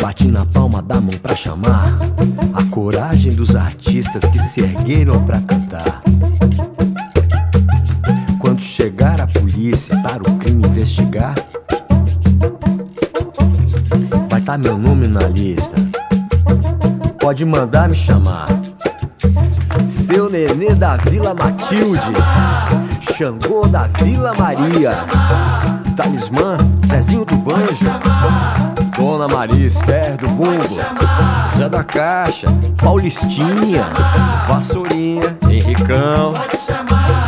Bate 0.01 0.27
na 0.27 0.45
palma 0.45 0.81
da 0.81 0.99
mão 0.99 1.15
pra 1.21 1.35
chamar 1.35 1.97
a 2.53 2.63
coragem 2.71 3.33
dos 3.33 3.55
artistas 3.55 4.23
que 4.29 4.39
se 4.39 4.61
ergueram 4.61 5.23
pra 5.23 5.39
cantar. 5.41 6.01
Estar 14.49 14.57
meu 14.57 14.79
nome 14.79 15.07
na 15.07 15.27
lista. 15.27 15.75
Pode 17.19 17.45
mandar 17.45 17.87
me 17.87 17.95
chamar. 17.95 18.47
Seu 19.87 20.27
nenê 20.27 20.73
da 20.73 20.97
Vila 20.97 21.35
Matilde, 21.35 22.11
Xangô 23.13 23.67
da 23.67 23.83
Vila 24.01 24.33
Maria. 24.33 24.97
Talismã, 25.95 26.57
Zezinho 26.87 27.25
do 27.25 27.35
Banjo, 27.35 27.85
Dona 28.97 29.27
Maria 29.27 29.67
Esther 29.67 30.17
do 30.17 30.27
Bumbo, 30.29 30.79
Zé 31.55 31.69
da 31.69 31.83
Caixa, 31.83 32.47
Paulistinha, 32.81 33.87
Vassourinha, 34.47 35.37
Henricão, 35.47 36.33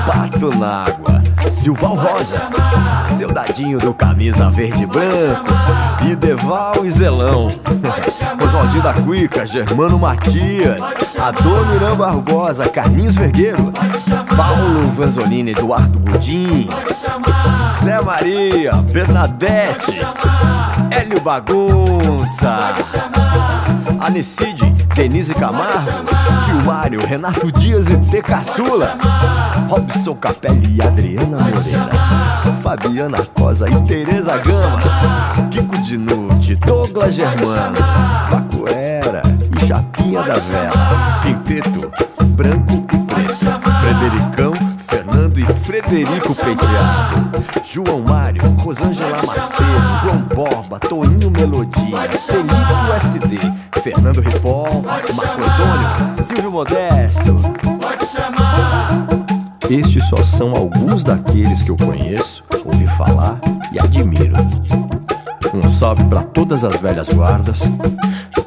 Pato 0.07 0.57
Nágua, 0.57 1.21
Silval 1.51 1.95
Rosa, 1.95 2.41
Seu 3.17 3.31
Dadinho 3.31 3.79
do 3.79 3.93
Camisa 3.93 4.49
Verde 4.49 4.83
e 4.83 4.85
Branco, 4.85 5.45
e 6.09 6.15
Deval 6.15 6.73
e 6.83 6.91
Zelão, 6.91 7.47
Oswaldinho 8.43 8.81
da 8.81 8.93
Cuica, 8.93 9.45
Germano 9.45 9.99
Matias, 9.99 10.81
Adônio 11.19 11.75
Irã 11.75 11.95
Barbosa, 11.95 12.67
Carlinhos 12.69 13.15
Vergueiro, 13.15 13.71
Paulo 14.35 14.91
Vanzolini, 14.95 15.51
Eduardo 15.51 15.99
Godin, 15.99 16.69
Zé 17.83 18.01
Maria, 18.01 18.73
Bernadette, 18.73 20.01
Hélio 20.89 21.19
Bagunça, 21.21 22.75
Anicide, 24.01 24.65
Denise 24.95 25.33
Camargo, 25.35 25.91
Tio 26.43 26.55
Mário, 26.65 27.05
Renato 27.05 27.51
Dias 27.51 27.87
e 27.87 27.97
T. 27.97 28.21
Caçula, 28.23 28.97
Robson 29.69 30.15
Capelli 30.15 30.77
e 30.77 30.81
Adriana 30.81 31.37
Moreira, 31.37 31.91
Fabiana 32.63 33.19
Cosa 33.35 33.69
e 33.69 33.81
Tereza 33.83 34.37
Gama, 34.39 34.81
Kiko 35.51 35.77
Dinucci, 35.77 36.55
Douglas 36.55 37.13
Germano, 37.13 37.77
Bacuera 38.31 39.21
e 39.55 39.67
Chapinha 39.67 40.23
da 40.23 40.33
Vela, 40.33 41.19
Quinteto, 41.21 41.91
Branco 42.25 42.73
e 42.73 42.97
Preto, 42.97 43.61
Fredericão, 43.81 44.50
Frederico 45.63 46.35
Penteado, 46.35 47.43
João 47.63 48.01
Mário, 48.01 48.41
Rosângela 48.57 49.17
Macedo, 49.25 49.99
João 50.03 50.21
Borba, 50.33 50.79
Toninho 50.79 51.29
Melodia, 51.31 52.17
Celito 52.17 52.93
SD, 52.95 53.39
Fernando 53.81 54.21
Ripol, 54.21 54.81
Marco 54.81 55.11
Antônio, 55.11 56.15
Silvio 56.15 56.51
Modesto. 56.51 57.37
Estes 59.69 60.07
só 60.09 60.17
são 60.23 60.55
alguns 60.55 61.03
daqueles 61.03 61.63
que 61.63 61.71
eu 61.71 61.77
conheço, 61.77 62.43
ouvi 62.65 62.87
falar 62.87 63.39
e 63.71 63.79
admiro. 63.79 64.35
Um 65.53 65.71
salve 65.71 66.03
para 66.05 66.23
todas 66.23 66.63
as 66.63 66.79
velhas 66.79 67.09
guardas, 67.09 67.59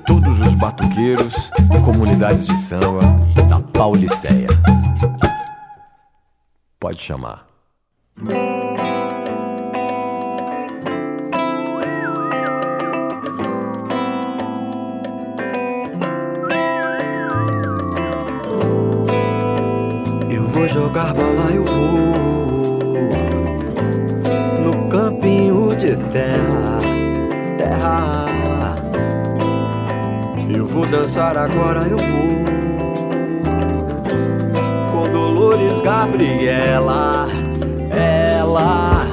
todos 0.07 0.41
os 0.41 0.55
os 0.55 0.55
batuqueiros, 0.55 1.51
comunidades 1.85 2.47
de 2.47 2.57
samba 2.57 3.01
da 3.49 3.61
Pauliceia. 3.61 4.49
Pode 6.85 7.03
chamar. 7.03 7.47
Eu 20.31 20.47
vou 20.49 20.69
jogar 20.69 21.15
bola, 21.15 21.51
eu 21.55 21.65
vou 21.65 22.81
no 24.63 24.89
campinho 24.91 25.75
de 25.77 25.97
terra, 26.13 26.81
terra. 27.57 28.27
Eu 30.55 30.67
vou 30.67 30.85
dançar 30.85 31.39
agora, 31.39 31.89
eu 31.89 31.97
vou 31.97 32.64
Gabriela, 35.85 37.29
ela. 37.91 39.07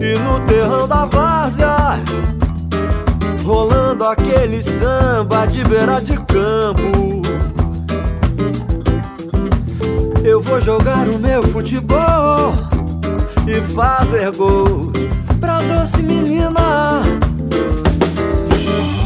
E 0.00 0.18
no 0.18 0.40
terrão 0.40 0.88
da 0.88 1.04
várzea, 1.04 2.00
rolando 3.44 4.02
aquele 4.02 4.60
samba 4.60 5.46
de 5.46 5.62
beira 5.62 6.00
de 6.00 6.16
campo. 6.16 7.22
Eu 10.24 10.40
vou 10.40 10.60
jogar 10.60 11.06
o 11.08 11.16
meu 11.20 11.44
futebol 11.44 12.52
e 13.46 13.60
fazer 13.72 14.32
gols 14.32 14.98
pra 15.38 15.58
doce 15.58 16.02
menina. 16.02 17.02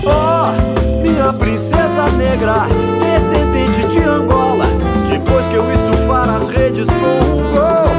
Oh, 0.07 1.03
minha 1.03 1.35
princesa 1.35 2.09
negra, 2.17 2.63
descendente 2.99 3.89
de 3.89 4.03
Angola. 4.05 4.68
Depois 5.19 5.47
que 5.49 5.55
eu 5.57 5.65
estufar 5.73 6.29
as 6.29 6.49
redes 6.49 6.87
com 6.87 7.39
um 7.39 7.51
gol, 7.51 7.91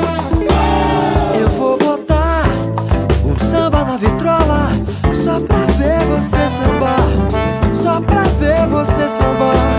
eu 1.37 1.49
vou 1.49 1.77
botar 1.77 2.45
um 3.25 3.37
samba 3.51 3.83
na 3.83 3.97
vitrola 3.97 4.69
só 5.21 5.41
pra 5.41 5.65
ver 5.77 5.99
você 6.05 6.37
sambar, 6.47 7.75
só 7.75 7.99
pra 7.99 8.23
ver 8.23 8.65
você 8.67 9.09
sambar, 9.09 9.78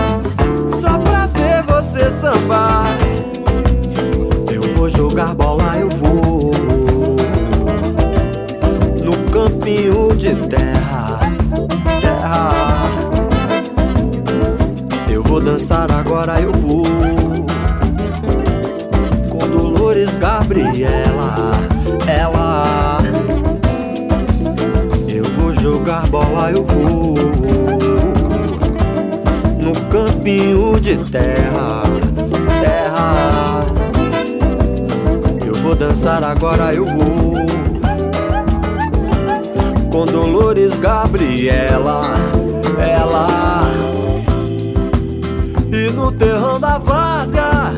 eu 26.61 26.65
vou 26.65 27.15
no 29.59 29.73
campinho 29.89 30.79
de 30.79 30.97
terra, 31.09 31.83
terra. 32.61 33.65
Eu 35.45 35.55
vou 35.55 35.75
dançar 35.75 36.23
agora, 36.23 36.73
eu 36.73 36.85
vou 36.85 37.45
com 39.91 40.05
Dolores 40.05 40.77
Gabriela, 40.79 42.15
ela. 42.77 43.61
E 45.71 45.89
no 45.91 46.11
terrão 46.11 46.59
da 46.59 46.77
várzea, 46.77 47.73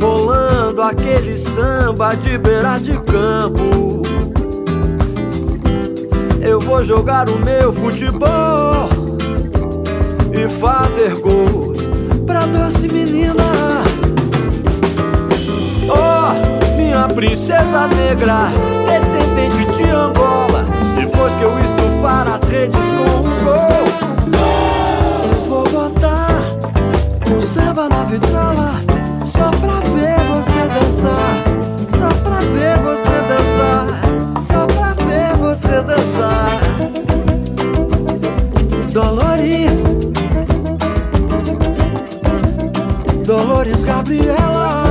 rolando 0.00 0.82
aquele 0.82 1.36
samba 1.36 2.14
de 2.14 2.38
beira 2.38 2.78
de 2.78 2.98
campo. 3.00 4.02
Eu 6.48 6.60
vou 6.60 6.84
jogar 6.84 7.28
o 7.28 7.40
meu 7.40 7.72
futebol 7.72 8.88
e 10.32 10.48
fazer 10.48 11.20
gols 11.20 11.80
pra 12.24 12.46
doce 12.46 12.86
menina. 12.86 13.42
Oh, 15.88 16.76
minha 16.76 17.08
princesa 17.08 17.88
negra, 17.88 18.46
descendente 18.86 19.76
de 19.76 19.90
Angola. 19.90 20.64
Depois 20.94 21.34
que 21.34 21.42
eu 21.42 21.58
estufar 21.64 22.28
as 22.28 22.42
redes 22.42 22.78
com 22.78 23.18
um 23.18 23.44
gol, 23.44 23.84
eu 25.24 25.34
vou 25.48 25.64
botar 25.64 26.28
um 27.28 27.40
samba 27.40 27.88
na 27.88 28.04
vitrola 28.04 28.70
só 29.26 29.50
pra 29.50 29.80
ver 29.80 30.16
você 30.30 30.60
dançar, 30.78 31.45
você 35.76 35.82
dançar. 35.82 36.60
Dolores, 38.92 39.82
Dolores 43.26 43.84
Gabriela. 43.84 44.85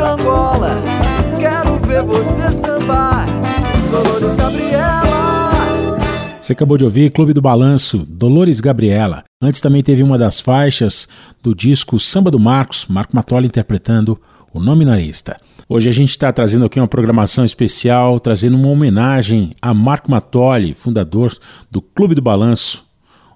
Angola. 0.00 0.76
Quero 1.38 1.78
ver 1.78 2.02
você 2.02 2.50
sambar. 2.52 3.26
Dolores 3.90 4.34
Gabriela. 4.34 5.98
Você 6.40 6.52
acabou 6.52 6.76
de 6.76 6.84
ouvir 6.84 7.10
Clube 7.12 7.32
do 7.32 7.40
Balanço, 7.40 7.98
Dolores 8.08 8.60
Gabriela. 8.60 9.24
Antes 9.40 9.60
também 9.60 9.82
teve 9.82 10.02
uma 10.02 10.18
das 10.18 10.40
faixas 10.40 11.06
do 11.42 11.54
disco 11.54 12.00
Samba 12.00 12.30
do 12.30 12.40
Marcos, 12.40 12.86
Marco 12.88 13.14
Matoli 13.14 13.46
interpretando 13.46 14.20
o 14.52 14.58
Nominalista. 14.58 15.36
Hoje 15.68 15.88
a 15.88 15.92
gente 15.92 16.10
está 16.10 16.32
trazendo 16.32 16.64
aqui 16.64 16.80
uma 16.80 16.88
programação 16.88 17.44
especial, 17.44 18.18
trazendo 18.18 18.56
uma 18.56 18.68
homenagem 18.68 19.54
a 19.62 19.72
Marco 19.72 20.10
Matoli, 20.10 20.74
fundador 20.74 21.32
do 21.70 21.80
Clube 21.80 22.16
do 22.16 22.20
Balanço. 22.20 22.84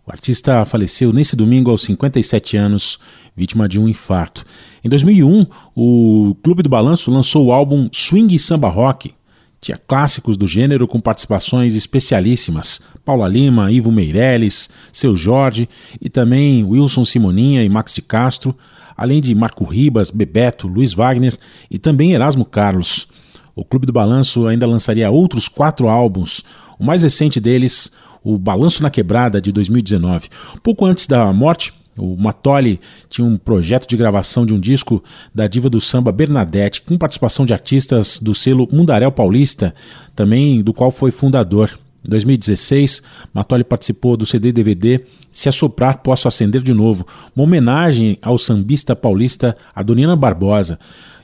O 0.06 0.12
artista 0.12 0.62
faleceu 0.66 1.14
nesse 1.14 1.34
domingo 1.34 1.70
aos 1.70 1.82
57 1.84 2.58
anos, 2.58 2.98
vítima 3.34 3.66
de 3.66 3.80
um 3.80 3.88
infarto. 3.88 4.44
Em 4.84 4.88
2001, 4.88 5.46
o 5.74 6.36
Clube 6.42 6.62
do 6.62 6.68
Balanço 6.68 7.10
lançou 7.10 7.46
o 7.46 7.52
álbum 7.52 7.88
Swing 7.90 8.38
Samba 8.38 8.68
Rock. 8.68 9.14
Tinha 9.62 9.78
clássicos 9.78 10.36
do 10.36 10.46
gênero 10.46 10.86
com 10.86 11.00
participações 11.00 11.74
especialíssimas. 11.74 12.82
Paula 13.02 13.26
Lima, 13.26 13.72
Ivo 13.72 13.90
Meirelles, 13.90 14.68
Seu 14.92 15.16
Jorge 15.16 15.66
e 15.98 16.10
também 16.10 16.62
Wilson 16.62 17.06
Simoninha 17.06 17.64
e 17.64 17.68
Max 17.70 17.94
de 17.94 18.02
Castro, 18.02 18.54
além 18.94 19.22
de 19.22 19.34
Marco 19.34 19.64
Ribas, 19.64 20.10
Bebeto, 20.10 20.68
Luiz 20.68 20.92
Wagner 20.92 21.38
e 21.70 21.78
também 21.78 22.12
Erasmo 22.12 22.44
Carlos. 22.44 23.08
O 23.56 23.64
Clube 23.64 23.86
do 23.86 23.92
Balanço 23.92 24.46
ainda 24.46 24.66
lançaria 24.66 25.10
outros 25.10 25.48
quatro 25.48 25.88
álbuns, 25.88 26.44
o 26.78 26.84
mais 26.84 27.02
recente 27.02 27.40
deles, 27.40 27.90
o 28.24 28.38
Balanço 28.38 28.82
na 28.82 28.90
Quebrada, 28.90 29.40
de 29.40 29.52
2019. 29.52 30.28
Pouco 30.62 30.86
antes 30.86 31.06
da 31.06 31.30
morte, 31.32 31.72
o 31.96 32.16
Matoli 32.16 32.80
tinha 33.08 33.24
um 33.24 33.36
projeto 33.36 33.86
de 33.86 33.96
gravação 33.96 34.44
de 34.44 34.52
um 34.52 34.58
disco 34.58 35.02
da 35.32 35.46
diva 35.46 35.70
do 35.70 35.80
samba 35.80 36.10
Bernadette, 36.10 36.82
com 36.82 36.98
participação 36.98 37.46
de 37.46 37.52
artistas 37.52 38.18
do 38.18 38.34
selo 38.34 38.68
Mundaréu 38.72 39.12
Paulista, 39.12 39.74
também 40.16 40.62
do 40.62 40.72
qual 40.72 40.90
foi 40.90 41.10
fundador. 41.10 41.78
Em 42.04 42.08
2016, 42.08 43.02
Matoli 43.32 43.64
participou 43.64 44.16
do 44.16 44.26
CD 44.26 44.52
DVD 44.52 45.00
Se 45.32 45.48
Assoprar 45.48 46.02
Posso 46.02 46.26
Acender 46.26 46.62
de 46.62 46.74
Novo, 46.74 47.06
uma 47.34 47.44
homenagem 47.44 48.18
ao 48.20 48.36
sambista 48.36 48.96
paulista 48.96 49.56
Adoniran 49.74 50.18
Barbosa. 50.18 50.78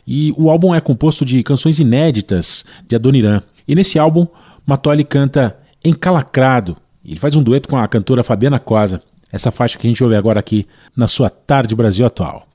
E 0.06 0.32
o 0.36 0.48
álbum 0.48 0.74
é 0.74 0.80
composto 0.80 1.24
de 1.24 1.42
canções 1.42 1.78
inéditas 1.78 2.64
de 2.88 2.96
Adoniran. 2.96 3.42
E 3.68 3.74
nesse 3.74 3.98
álbum, 3.98 4.26
Matoli 4.66 5.04
canta 5.04 5.56
Encalacrado. 5.84 6.76
Ele 7.04 7.18
faz 7.18 7.34
um 7.34 7.42
dueto 7.42 7.68
com 7.68 7.76
a 7.76 7.88
cantora 7.88 8.22
Fabiana 8.22 8.58
Cosa. 8.58 9.02
Essa 9.32 9.50
faixa 9.50 9.78
que 9.78 9.86
a 9.86 9.90
gente 9.90 10.02
ouve 10.02 10.16
agora 10.16 10.40
aqui 10.40 10.66
na 10.96 11.08
sua 11.08 11.30
Tarde 11.30 11.74
Brasil 11.74 12.04
Atual. 12.04 12.46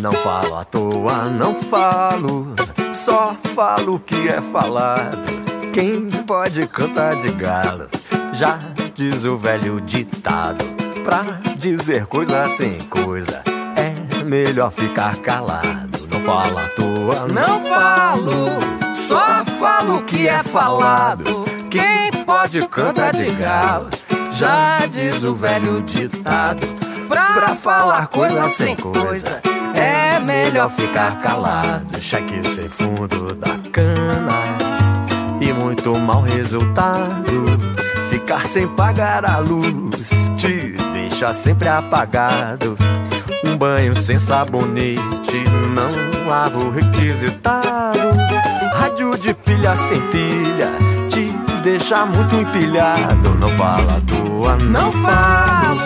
Não 0.00 0.12
falo 0.12 0.54
à 0.54 0.64
toa, 0.64 1.24
não 1.30 1.54
falo, 1.54 2.54
só 2.92 3.34
falo 3.54 3.94
o 3.94 4.00
que 4.00 4.28
é 4.28 4.40
falado. 4.40 5.26
Quem 5.72 6.10
pode 6.26 6.66
cantar 6.68 7.16
de 7.16 7.28
galo 7.32 7.88
já 8.32 8.58
diz 8.94 9.24
o 9.24 9.36
velho 9.36 9.80
ditado. 9.80 10.64
Pra 11.04 11.22
dizer 11.58 12.06
coisa 12.06 12.46
sem 12.48 12.78
coisa, 12.88 13.42
é 13.76 14.24
melhor 14.24 14.70
ficar 14.70 15.16
calado. 15.16 15.95
Não 16.16 16.22
fala 16.22 16.64
à 16.64 16.68
toa, 16.68 17.28
Não 17.28 17.62
falo, 17.62 18.32
só 19.06 19.44
falo 19.60 19.98
o 19.98 20.02
que 20.02 20.26
é 20.26 20.42
falado. 20.42 21.44
Quem 21.70 22.10
pode 22.24 22.66
canta 22.68 23.12
de 23.12 23.26
galo, 23.32 23.90
já 24.30 24.86
diz 24.86 25.22
o 25.24 25.34
velho 25.34 25.82
ditado. 25.82 26.66
Pra 27.06 27.54
falar 27.54 28.06
coisa 28.06 28.48
sem 28.48 28.74
coisa, 28.76 29.42
é 29.74 30.18
melhor 30.18 30.70
ficar 30.70 31.20
calado. 31.20 32.00
Cheque 32.00 32.42
sem 32.48 32.66
fundo 32.70 33.34
da 33.34 33.54
cana 33.70 34.56
e 35.38 35.52
muito 35.52 36.00
mau 36.00 36.22
resultado. 36.22 37.44
Ficar 38.08 38.42
sem 38.42 38.66
pagar 38.68 39.22
a 39.26 39.36
luz 39.36 40.08
te 40.38 40.78
deixa 40.94 41.34
sempre 41.34 41.68
apagado. 41.68 42.74
Um 43.44 43.56
banho 43.56 43.94
sem 43.96 44.18
sabonete, 44.18 45.44
não 45.74 46.28
lava 46.28 46.58
o 46.58 46.70
requisitado. 46.70 47.98
Rádio 48.74 49.16
de 49.18 49.34
pilha 49.34 49.76
sem 49.76 50.00
pilha 50.08 50.70
te 51.08 51.32
deixa 51.62 52.04
muito 52.06 52.34
empilhado. 52.36 53.30
Não 53.38 53.48
fala 53.50 53.96
à 53.96 54.00
toa, 54.00 54.56
Não 54.56 54.92
falo, 54.92 55.80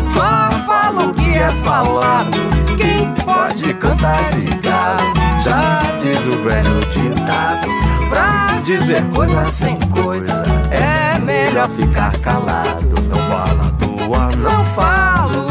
só 0.00 0.50
falo 0.66 1.10
o 1.10 1.14
que 1.14 1.36
é 1.36 1.48
falado. 1.64 2.36
Quem 2.76 3.12
pode 3.24 3.74
cantar 3.74 4.30
de 4.30 4.46
galo, 4.58 5.14
já 5.42 5.82
diz 5.96 6.26
o 6.26 6.38
velho 6.42 6.80
ditado. 6.90 7.68
Pra 8.08 8.60
dizer 8.62 9.02
coisa 9.08 9.44
sem 9.46 9.78
coisa, 9.90 10.44
é 10.70 11.18
melhor 11.18 11.68
ficar 11.70 12.16
calado. 12.18 12.86
Não 13.08 13.18
fala 13.28 13.66
à 13.66 13.70
toa, 13.72 14.36
Não 14.36 14.64
falo, 14.64 15.46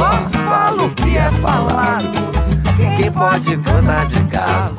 só 0.00 0.26
falo 0.48 0.86
o 0.86 0.90
que 0.90 1.18
é 1.18 1.30
falado. 1.30 2.08
Quem 2.96 3.12
pode 3.12 3.56
cantar 3.58 4.06
de 4.06 4.18
galo, 4.20 4.74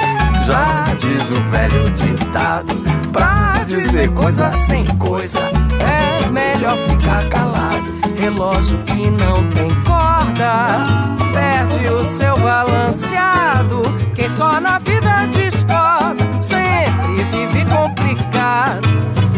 já 0.45 0.95
diz 0.97 1.29
o 1.29 1.39
velho 1.51 1.91
ditado. 1.91 2.73
Pra 3.11 3.63
dizer 3.65 4.09
coisa 4.13 4.49
sem 4.49 4.85
coisa, 4.97 5.39
é 5.79 6.27
melhor 6.27 6.75
ficar 6.77 7.29
calado. 7.29 7.91
Relógio 8.17 8.79
que 8.79 9.11
não 9.11 9.47
tem 9.49 9.69
corda, 9.81 10.85
perde 11.31 11.87
o 11.87 12.03
seu 12.03 12.37
balanceado. 12.39 13.81
Quem 14.15 14.27
só 14.27 14.59
na 14.59 14.79
vida 14.79 15.27
discorda, 15.31 16.41
sempre 16.41 17.23
vive 17.31 17.65
complicado. 17.65 18.87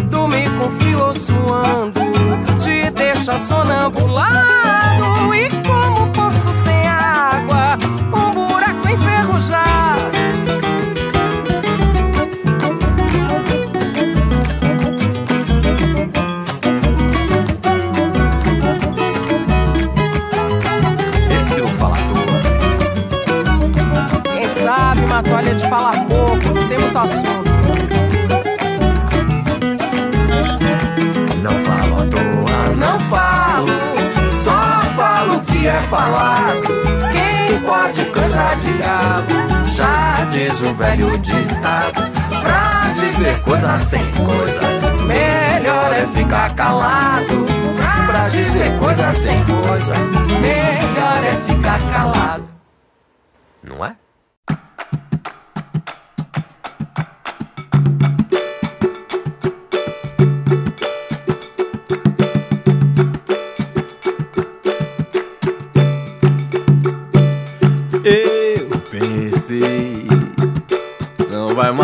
Dormir 0.09 0.49
com 0.57 0.71
fio 0.71 0.99
ou 0.99 1.13
suando, 1.13 2.02
deixa 3.13 3.37
sonambulado. 3.37 5.33
E 5.35 5.49
como 5.67 6.11
poço 6.11 6.51
sem 6.63 6.87
água, 6.87 7.77
um 8.11 8.33
buraco 8.33 8.89
enferrujado. 8.89 9.63
esse 21.41 21.61
não 21.61 21.75
fala 21.75 21.97
toa. 21.97 22.39
Quem 24.23 24.49
sabe 24.49 25.01
uma 25.05 25.21
toalha 25.23 25.55
de 25.55 25.69
falar 25.69 26.05
pouco, 26.05 26.45
não 26.53 26.67
tem 26.67 26.79
muito 26.79 26.97
assunto. 26.97 27.52
Falado. 35.89 36.67
Quem 37.11 37.59
pode 37.61 38.05
cantar 38.05 38.55
de 38.57 38.73
galo, 38.73 39.71
já 39.71 40.25
diz 40.31 40.61
o 40.61 40.73
velho 40.73 41.17
ditado. 41.19 42.11
Pra 42.41 42.91
dizer 42.93 43.41
coisa 43.41 43.77
sem 43.77 44.05
coisa, 44.11 44.61
melhor 45.05 45.93
é 45.93 46.05
ficar 46.07 46.53
calado. 46.55 47.45
Pra 48.07 48.27
dizer 48.27 48.77
coisa 48.79 49.11
sem 49.13 49.43
coisa, 49.45 49.95
melhor 50.39 51.23
é 51.23 51.37
ficar 51.47 51.79
calado. 51.91 52.47
não 53.63 53.83
é? 53.85 53.95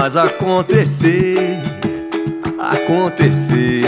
Mais 0.09 0.17
acontecer. 0.17 1.59
Aconteceu. 2.57 3.87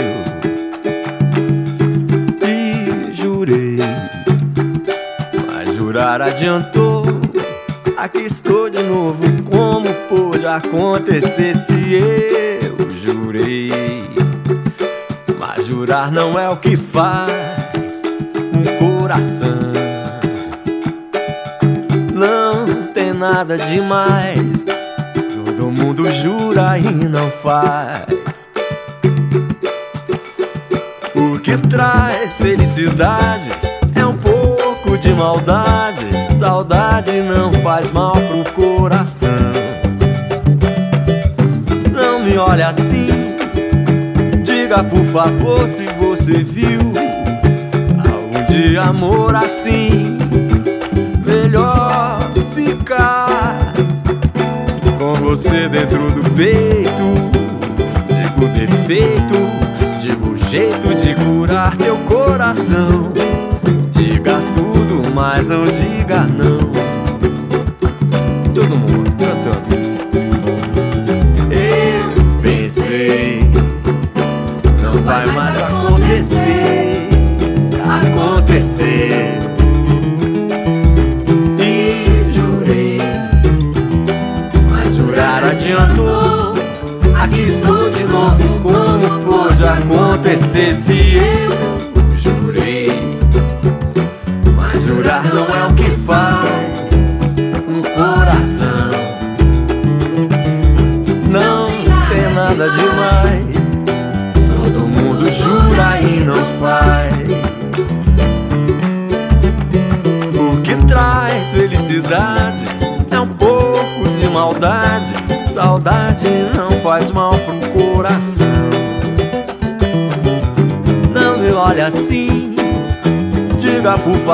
E 2.42 3.12
jurei, 3.12 3.78
mas 5.50 5.74
jurar 5.74 6.22
adiantou. 6.22 7.02
Aqui 7.96 8.18
estou 8.18 8.70
de 8.70 8.82
novo, 8.82 9.24
como 9.50 9.92
pôde 10.08 10.46
acontecer 10.46 11.56
se 11.56 11.94
eu 11.94 12.90
jurei? 13.04 13.70
Mas 15.38 15.66
jurar 15.66 16.10
não 16.10 16.38
é 16.38 16.48
o 16.48 16.56
que 16.56 16.76
faz 16.76 18.02
um 18.54 19.00
coração. 19.00 19.72
Não 22.12 22.92
tem 22.92 23.12
nada 23.12 23.56
demais. 23.58 24.71
Mundo 25.92 26.10
jura 26.10 26.78
e 26.78 26.90
não 26.90 27.30
faz. 27.30 28.48
O 31.14 31.38
que 31.38 31.58
traz 31.68 32.32
felicidade 32.38 33.50
é 33.94 34.02
um 34.02 34.16
pouco 34.16 34.96
de 34.96 35.12
maldade. 35.12 36.06
Saudade 36.38 37.10
não 37.20 37.52
faz 37.52 37.92
mal 37.92 38.14
pro 38.14 38.42
coração. 38.54 39.52
Não 41.92 42.24
me 42.24 42.38
olhe 42.38 42.62
assim. 42.62 43.36
Diga 44.42 44.82
por 44.82 45.04
favor 45.04 45.68
se 45.68 45.84
você 45.84 46.42
viu 46.42 46.80
algum 47.98 48.46
dia 48.46 48.84
amor 48.84 49.34
assim. 49.34 50.21
Você 55.36 55.66
dentro 55.66 56.10
do 56.10 56.22
peito. 56.32 56.92
Digo 58.06 58.46
defeito, 58.52 59.34
digo 60.02 60.36
jeito 60.36 60.94
de 60.94 61.14
curar 61.24 61.74
teu 61.74 61.96
coração. 62.00 63.10
Diga 63.94 64.38
tudo, 64.54 65.10
mas 65.14 65.48
não 65.48 65.64
diga 65.64 66.26
não. 66.26 66.70
Todo 68.54 68.76
mundo 68.76 68.91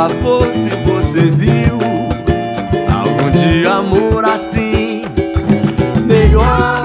Se 0.08 0.70
você 0.90 1.30
viu 1.30 1.78
Algum 2.92 3.30
de 3.30 3.66
amor 3.66 4.24
assim 4.24 5.02
Melhor 6.06 6.82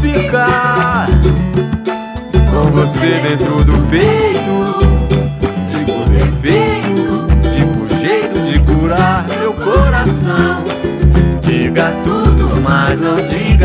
ficar 0.00 1.08
Com 2.50 2.72
você 2.72 3.20
dentro 3.28 3.64
do 3.64 3.78
peito 3.88 4.78
Digo 5.70 6.08
defeito 6.08 7.26
Digo 7.54 7.86
jeito 8.00 8.38
de 8.44 8.58
curar 8.60 9.24
meu 9.38 9.52
coração. 9.54 10.64
Diga 11.42 11.92
tudo, 12.02 12.60
mas 12.60 13.00
não 13.00 13.14
diga 13.14 13.63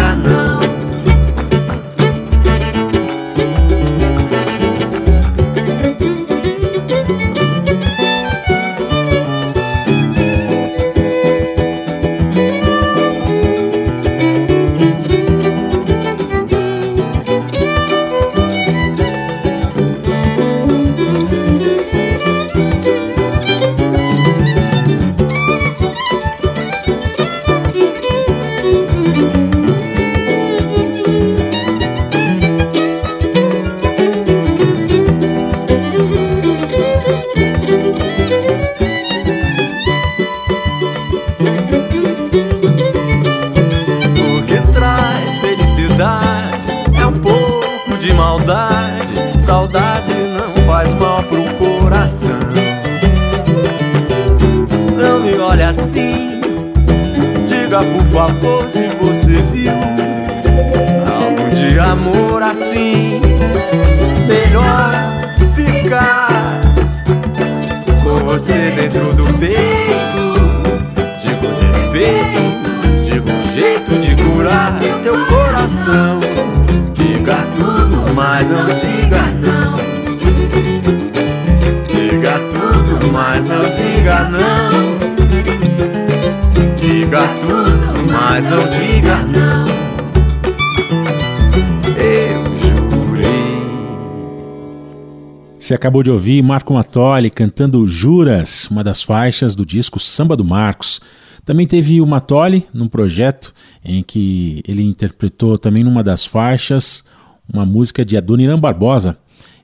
acabou 95.90 96.04
de 96.04 96.12
ouvir 96.12 96.44
Marco 96.44 96.72
Matoli 96.72 97.32
cantando 97.32 97.88
Juras, 97.88 98.68
uma 98.70 98.84
das 98.84 99.02
faixas 99.02 99.56
do 99.56 99.66
disco 99.66 100.00
Samba 100.00 100.36
do 100.36 100.46
Marcos. 100.46 101.02
Também 101.44 101.66
teve 101.66 102.00
o 102.00 102.06
Matoli 102.06 102.68
num 102.72 102.88
projeto 102.88 103.52
em 103.84 104.04
que 104.04 104.62
ele 104.68 104.84
interpretou 104.84 105.58
também 105.58 105.84
numa 105.84 106.04
das 106.04 106.24
faixas 106.24 107.04
uma 107.52 107.66
música 107.66 108.06
de 108.06 108.16
Adoniran 108.16 108.60
Barbosa. 108.60 109.18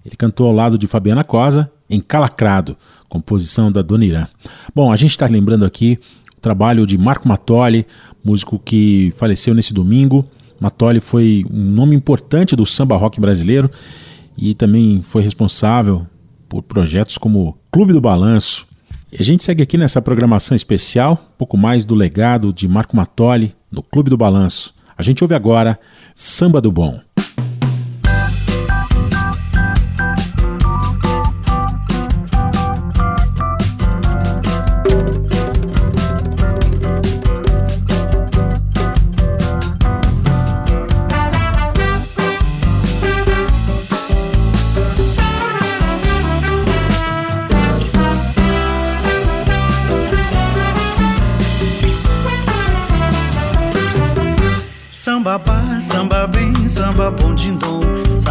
Ele 0.03 0.15
cantou 0.15 0.47
ao 0.47 0.53
lado 0.53 0.79
de 0.79 0.87
Fabiana 0.87 1.23
Cosa 1.23 1.71
em 1.87 2.01
Calacrado, 2.01 2.75
composição 3.07 3.71
da 3.71 3.81
Adoniran. 3.81 4.25
Bom, 4.73 4.91
a 4.91 4.95
gente 4.95 5.11
está 5.11 5.27
lembrando 5.27 5.63
aqui 5.63 5.99
o 6.35 6.41
trabalho 6.41 6.87
de 6.87 6.97
Marco 6.97 7.27
Matoli, 7.27 7.85
músico 8.23 8.57
que 8.57 9.13
faleceu 9.15 9.53
nesse 9.53 9.75
domingo. 9.75 10.25
Matoli 10.59 10.99
foi 10.99 11.45
um 11.51 11.69
nome 11.69 11.95
importante 11.95 12.55
do 12.55 12.65
samba 12.65 12.97
rock 12.97 13.21
brasileiro 13.21 13.69
e 14.35 14.55
também 14.55 15.03
foi 15.03 15.21
responsável 15.21 16.07
por 16.47 16.63
projetos 16.63 17.17
como 17.17 17.57
Clube 17.71 17.93
do 17.93 18.01
Balanço. 18.01 18.67
E 19.11 19.17
a 19.19 19.23
gente 19.23 19.43
segue 19.43 19.63
aqui 19.63 19.77
nessa 19.77 20.01
programação 20.01 20.55
especial, 20.55 21.13
um 21.13 21.37
pouco 21.37 21.57
mais 21.57 21.85
do 21.85 21.95
legado 21.95 22.51
de 22.51 22.67
Marco 22.67 22.95
Matoli 22.95 23.55
no 23.71 23.81
Clube 23.81 24.09
do 24.09 24.17
Balanço. 24.17 24.73
A 24.97 25.03
gente 25.03 25.23
ouve 25.23 25.35
agora 25.35 25.79
Samba 26.15 26.61
do 26.61 26.71
Bom. 26.71 26.99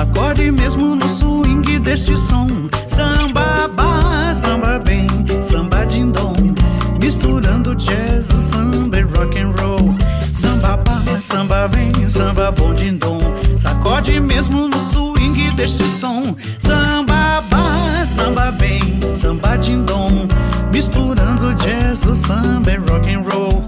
Sacode 0.04 0.50
mesmo 0.50 0.94
no 0.94 1.08
swing 1.08 1.62
deste 1.80 2.14
som. 2.18 2.46
Samba 2.86 3.68
ba, 3.68 4.34
samba 4.34 4.78
bem, 4.78 5.06
samba 5.42 5.86
dindom 5.86 6.54
Misturando 7.00 7.74
jazz, 7.74 8.28
o 8.28 8.42
samba 8.42 8.98
e 8.98 9.02
rock 9.02 9.38
and 9.38 9.58
roll. 9.58 9.94
Samba 10.30 10.76
ba, 10.76 11.20
samba 11.22 11.68
bem, 11.68 11.90
samba 12.06 12.52
bom 12.52 12.74
dindom 12.74 13.18
Sacode 13.56 14.20
mesmo 14.20 14.68
no 14.68 14.78
swing 14.78 15.50
deste 15.56 15.84
som. 15.84 16.36
Samba 16.58 17.42
ba, 17.48 18.04
samba 18.04 18.52
bem, 18.52 19.00
samba 19.14 19.56
dindom 19.56 20.28
Misturando 20.70 21.54
jazz, 21.54 22.04
o 22.04 22.14
samba 22.14 22.72
e 22.72 22.76
rock 22.76 23.08
and 23.08 23.22
roll. 23.22 23.64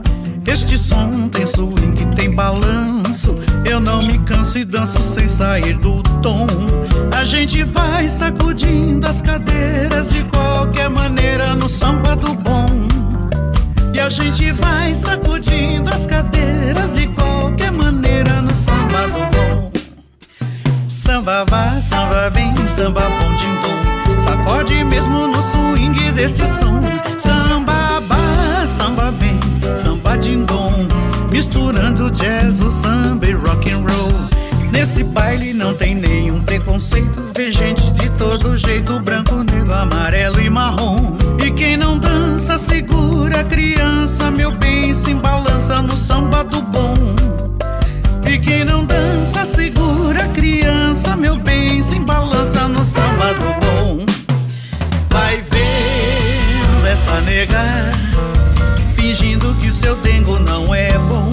Este 0.47 0.77
som 0.77 1.29
tem 1.31 1.47
swing, 1.47 2.07
tem 2.15 2.31
balanço. 2.31 3.06
Não 3.97 4.03
me 4.03 4.19
canso 4.19 4.59
e 4.59 4.65
danço 4.67 5.03
sem 5.03 5.27
sair 5.27 5.75
do 5.79 6.03
tom. 6.21 6.47
A 7.17 7.25
gente 7.25 7.63
vai 7.63 8.11
sacudindo 8.11 9.07
as 9.07 9.23
cadeiras 9.23 10.11
de 10.11 10.23
qualquer 10.25 10.91
maneira 10.91 11.55
no 11.55 11.67
samba 11.67 12.15
do 12.15 12.35
bom. 12.35 12.67
E 13.95 13.99
a 13.99 14.11
gente 14.11 14.53
vai 14.53 14.93
sacudindo 14.93 15.89
as 15.89 16.05
cadeiras 16.05 16.93
de 16.93 17.07
qualquer 17.07 17.73
maneira 17.73 18.43
no 18.43 18.55
samba 18.55 19.09
do 19.09 19.35
bom. 19.35 19.73
Samba 20.91 21.47
vai, 21.49 21.81
samba 21.81 22.29
vem, 22.29 22.55
samba 22.67 23.01
bom 23.01 23.33
de 23.37 23.47
tom. 23.63 24.19
Sacode 24.19 24.85
mesmo 24.85 25.27
no 25.27 25.41
swing 25.41 26.13
deste 26.13 26.47
som. 26.51 26.83
Samba 27.17 28.03
ba, 28.07 28.67
samba 28.67 29.11
bem, 29.11 29.41
samba 29.75 30.19
dindom. 30.19 30.96
Misturando 31.37 32.11
jazz, 32.13 32.61
o 32.61 32.71
samba 32.71 33.27
e 33.27 33.33
rock 33.33 33.71
and 33.71 33.81
roll. 33.81 34.71
Nesse 34.73 35.05
baile 35.05 35.53
não 35.53 35.75
tem 35.75 35.95
nenhum 35.95 36.41
preconceito. 36.41 37.31
Vê 37.37 37.53
gente 37.53 37.91
de 37.91 38.09
todo 38.13 38.57
jeito, 38.57 38.99
branco, 39.01 39.35
negro, 39.35 39.75
amarelo 39.75 40.41
e 40.41 40.49
marrom. 40.49 41.15
E 41.45 41.51
quem 41.51 41.77
não 41.77 41.99
dança, 41.99 42.57
segura 42.57 43.41
a 43.41 43.45
criança, 43.45 44.31
meu 44.31 44.51
bem, 44.53 44.95
se 44.95 45.13
balança 45.13 45.83
no 45.83 45.95
samba 45.95 46.43
do 46.43 46.63
bom. 46.63 46.95
E 48.27 48.39
quem 48.39 48.65
não 48.65 48.87
dança, 48.87 49.45
segura 49.45 50.25
a 50.25 50.29
criança, 50.29 51.15
meu 51.17 51.37
bem, 51.37 51.83
se 51.83 52.01
balança 52.01 52.67
no 52.67 52.83
samba 52.83 53.35
do 53.35 53.53
bom. 53.61 54.07
Vai 55.11 55.45
vendo 55.51 56.87
essa 56.87 57.21
nega, 57.21 57.91
fingindo 59.47 59.55
que 59.57 59.73
seu 59.73 59.95
dengo 59.97 60.39
não 60.39 60.75
é 60.75 60.91
bom. 60.99 61.29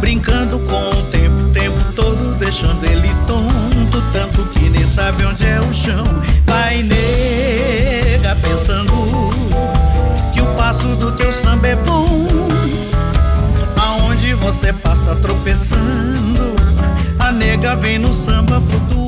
Brincando 0.00 0.58
com 0.60 0.90
o 0.90 1.02
tempo, 1.10 1.36
o 1.36 1.50
tempo 1.50 1.92
todo, 1.94 2.34
deixando 2.38 2.84
ele 2.84 3.08
tonto, 3.26 4.02
tanto 4.12 4.44
que 4.50 4.68
nem 4.68 4.86
sabe 4.86 5.24
onde 5.24 5.46
é 5.46 5.60
o 5.60 5.72
chão. 5.72 6.04
Vai 6.44 6.82
nega, 6.82 8.36
pensando 8.36 8.92
que 10.32 10.40
o 10.40 10.46
passo 10.54 10.96
do 10.96 11.12
teu 11.12 11.32
samba 11.32 11.68
é 11.68 11.76
bom. 11.76 12.26
Aonde 13.76 14.34
você 14.34 14.72
passa 14.72 15.14
tropeçando, 15.16 16.54
a 17.18 17.30
nega 17.30 17.76
vem 17.76 17.98
no 17.98 18.12
samba 18.12 18.60
flutuando. 18.60 19.03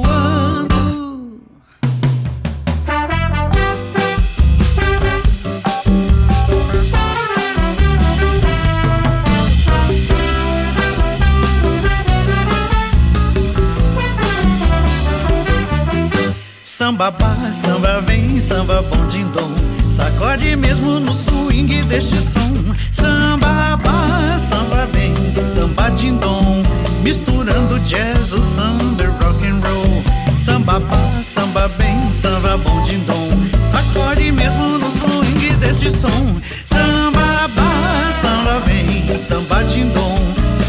Samba 16.76 17.10
ba, 17.10 17.54
samba 17.54 18.02
vem, 18.02 18.38
samba 18.38 18.82
bom 18.82 19.06
dindom 19.06 19.50
Sacode 19.90 20.54
mesmo 20.56 21.00
no 21.00 21.14
swing 21.14 21.82
deste 21.86 22.20
som 22.20 22.74
Samba 22.92 23.78
ba, 23.82 24.38
samba 24.38 24.84
vem, 24.92 25.14
samba 25.50 25.88
dindom 25.92 26.62
misturando 27.02 27.78
jazz, 27.78 28.30
o 28.30 28.44
samba 28.44 29.04
e 29.04 29.06
rock 29.06 29.46
and 29.46 29.64
roll. 29.64 30.36
Samba 30.36 30.80
pá, 30.80 31.22
samba 31.22 31.68
bem, 31.78 32.12
samba 32.12 32.58
bom 32.58 32.82
de 32.82 32.98
dom. 32.98 33.30
Sacode 33.64 34.32
mesmo 34.32 34.76
no 34.76 34.90
swing 34.90 35.56
deste 35.60 35.90
som. 35.90 36.42
Samba 36.64 37.48
pá, 37.56 38.10
samba 38.12 38.60
bem, 38.66 39.22
samba 39.22 39.62
de 39.64 39.84
dom. 39.84 40.18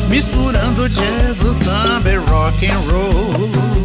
Misturando 0.08 0.88
jazz, 0.88 1.42
o 1.42 1.54
samba 1.56 2.12
e 2.12 2.18
rock 2.18 2.66
and 2.68 2.92
roll. 2.92 3.77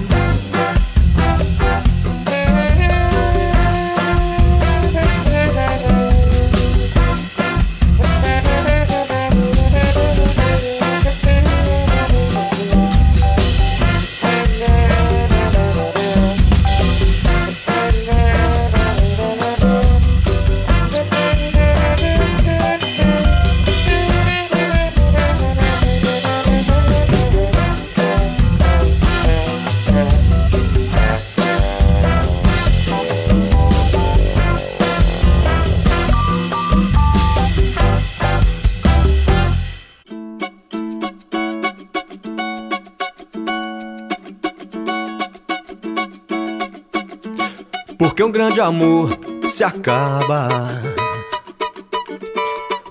Amor 48.63 49.11
se 49.53 49.65
acaba. 49.65 50.49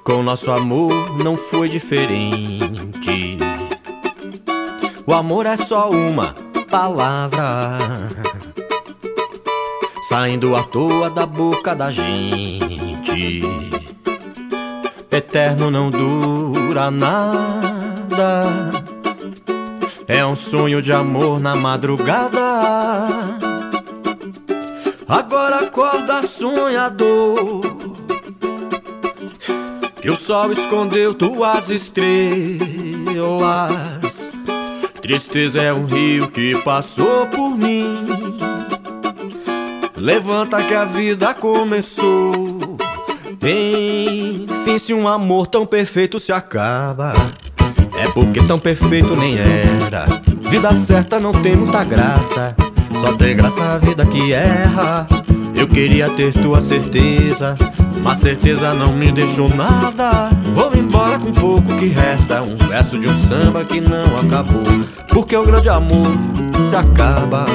Com 0.04 0.22
nosso 0.22 0.52
amor 0.52 1.18
não 1.24 1.38
foi 1.38 1.70
diferente. 1.70 3.38
O 5.08 5.14
amor 5.14 5.46
é 5.46 5.58
só 5.58 5.90
uma 5.90 6.36
palavra 6.70 7.78
saindo 10.10 10.56
à 10.56 10.64
toa 10.64 11.10
da 11.10 11.26
boca 11.26 11.74
da 11.74 11.90
gente. 11.90 13.42
Eterno 15.10 15.72
não 15.72 15.90
dura 15.90 16.92
nada. 16.92 18.44
É 20.08 20.26
um 20.26 20.36
sonho 20.36 20.82
de 20.82 20.92
amor 20.92 21.40
na 21.40 21.56
madrugada. 21.56 23.21
Agora 25.12 25.58
acorda 25.66 26.26
sonhador. 26.26 27.64
Que 30.02 30.10
o 30.10 30.16
sol 30.16 30.54
escondeu 30.54 31.14
tuas 31.14 31.70
estrelas. 31.70 32.22
Tristeza 35.02 35.62
é 35.62 35.74
um 35.74 35.86
rio 35.86 36.30
que 36.30 36.58
passou 36.62 37.28
por 37.28 37.58
mim. 37.58 38.06
Levanta 39.98 40.64
que 40.64 40.74
a 40.74 40.86
vida 40.86 41.34
começou. 41.34 42.78
Enfim, 43.44 44.80
se 44.80 44.94
um 44.94 45.10
amor 45.10 45.46
tão 45.48 45.66
perfeito 45.66 46.22
se 46.22 46.32
acaba. 46.32 47.12
É 48.00 48.10
porque 48.14 48.42
tão 48.44 48.58
perfeito 48.58 49.14
nem 49.18 49.38
era. 49.38 50.06
Vida 50.50 50.74
certa 50.74 51.20
não 51.20 51.34
tem 51.34 51.58
muita 51.58 51.84
graça 51.84 52.56
só 53.00 53.14
tem 53.14 53.36
graça 53.36 53.64
a 53.64 53.78
vida 53.78 54.06
que 54.06 54.34
erra. 54.34 55.08
Eu 55.56 55.68
queria 55.68 56.10
ter 56.10 56.34
tua 56.34 56.62
certeza, 56.62 57.56
mas 58.04 58.20
certeza 58.20 58.74
não 58.74 58.94
me 58.94 59.12
deixou 59.12 59.48
nada. 59.50 60.30
Vou 60.54 60.72
embora 60.76 61.20
com 61.20 61.32
pouco 61.32 61.76
que 61.78 61.88
resta, 61.88 62.42
um 62.42 62.56
verso 62.56 62.98
de 63.00 63.08
um 63.08 63.24
samba 63.24 63.64
que 63.64 63.80
não 63.80 64.20
acabou. 64.20 64.64
Porque 65.10 65.36
o 65.36 65.46
grande 65.46 65.70
amor 65.70 66.12
se 66.68 66.76
acaba. 66.76 67.46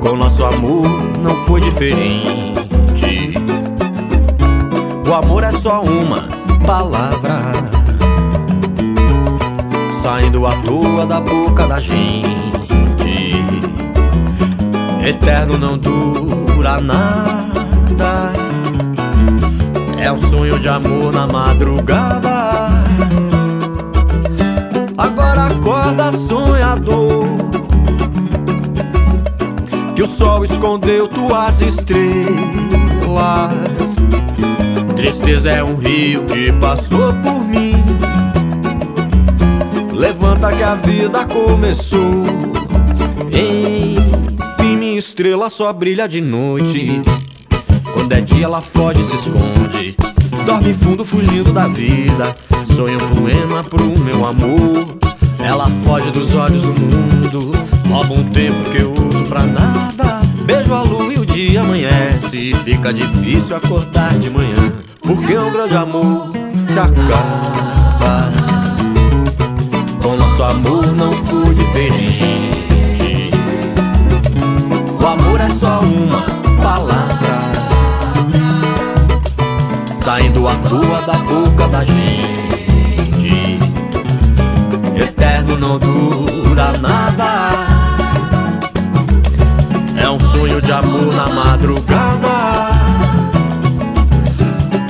Com 0.00 0.16
nosso 0.16 0.44
amor 0.44 0.88
não 1.22 1.36
foi 1.46 1.60
diferente. 1.60 3.34
O 5.06 5.12
amor 5.12 5.44
é 5.44 5.52
só 5.52 5.82
uma 5.82 6.26
palavra 6.66 7.40
saindo 10.02 10.46
à 10.46 10.52
toa 10.62 11.06
da 11.06 11.20
boca 11.20 11.66
da 11.66 11.80
gente. 11.80 12.43
Eterno 15.06 15.58
não 15.58 15.76
dura 15.76 16.80
nada. 16.80 18.32
É 19.98 20.10
um 20.10 20.18
sonho 20.18 20.58
de 20.58 20.66
amor 20.66 21.12
na 21.12 21.26
madrugada. 21.26 22.70
Agora 24.96 25.48
acorda, 25.48 26.10
sonhador. 26.12 27.26
Que 29.94 30.02
o 30.02 30.06
sol 30.06 30.42
escondeu 30.42 31.06
tuas 31.06 31.60
estrelas. 31.60 32.24
Tristeza 34.96 35.50
é 35.50 35.62
um 35.62 35.76
rio 35.76 36.24
que 36.24 36.50
passou 36.54 37.12
por 37.22 37.44
mim. 37.44 37.74
Levanta 39.92 40.50
que 40.50 40.62
a 40.62 40.76
vida 40.76 41.26
começou. 41.26 42.53
Estrela 45.14 45.48
só 45.48 45.72
brilha 45.72 46.08
de 46.08 46.20
noite. 46.20 47.00
Quando 47.92 48.10
é 48.10 48.20
dia, 48.20 48.46
ela 48.46 48.60
foge 48.60 49.00
e 49.00 49.04
se 49.04 49.14
esconde. 49.14 49.96
Dorme 50.44 50.74
fundo, 50.74 51.04
fugindo 51.04 51.52
da 51.52 51.68
vida. 51.68 52.34
Sonho 52.74 52.96
um 52.96 53.14
poema 53.14 53.62
pro 53.62 53.96
meu 53.96 54.26
amor. 54.26 54.98
Ela 55.38 55.70
foge 55.84 56.10
dos 56.10 56.34
olhos 56.34 56.62
do 56.62 56.74
mundo. 56.80 57.52
Rouba 57.88 58.12
um 58.12 58.24
tempo 58.24 58.58
que 58.72 58.78
eu 58.78 58.92
uso 58.92 59.22
pra 59.28 59.44
nada. 59.44 60.20
Beijo 60.44 60.74
a 60.74 60.82
lua 60.82 61.12
e 61.12 61.18
o 61.20 61.24
dia 61.24 61.60
amanhece. 61.60 62.52
Fica 62.64 62.92
difícil 62.92 63.54
acordar 63.54 64.18
de 64.18 64.30
manhã. 64.30 64.72
Porque 65.00 65.38
um 65.38 65.52
grande 65.52 65.76
amor 65.76 66.32
se 66.66 66.76
acaba. 66.76 68.32
Com 70.02 70.16
nosso 70.16 70.42
amor 70.42 70.92
não 70.92 71.12
foi 71.12 71.54
diferente. 71.54 72.53
O 75.04 75.06
amor 75.06 75.38
é 75.38 75.50
só 75.50 75.80
uma 75.80 76.22
palavra 76.62 77.38
saindo 79.92 80.48
à 80.48 80.54
toa 80.54 81.02
da 81.02 81.18
boca 81.18 81.68
da 81.68 81.84
gente. 81.84 83.58
Eterno 84.96 85.58
não 85.58 85.78
dura 85.78 86.72
nada. 86.78 87.50
É 90.02 90.08
um 90.08 90.18
sonho 90.18 90.62
de 90.62 90.72
amor 90.72 91.12
na 91.14 91.28
madrugada. 91.28 92.34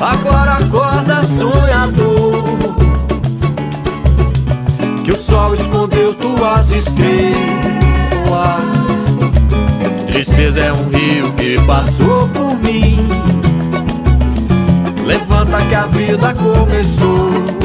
Agora 0.01 0.59
acorda, 0.59 1.25
sonhador. 1.25 2.45
Que 5.05 5.11
o 5.11 5.17
sol 5.17 5.55
escondeu 5.55 6.15
tuas 6.15 6.71
estrelas. 6.71 7.84
Tristeza 10.25 10.61
é 10.61 10.73
um 10.73 10.89
rio 10.89 11.35
que 11.35 11.61
passou 11.67 12.27
por 12.29 12.57
mim. 12.57 12.97
Levanta 15.05 15.61
que 15.67 15.75
a 15.75 15.85
vida 15.85 16.33
começou. 16.33 17.64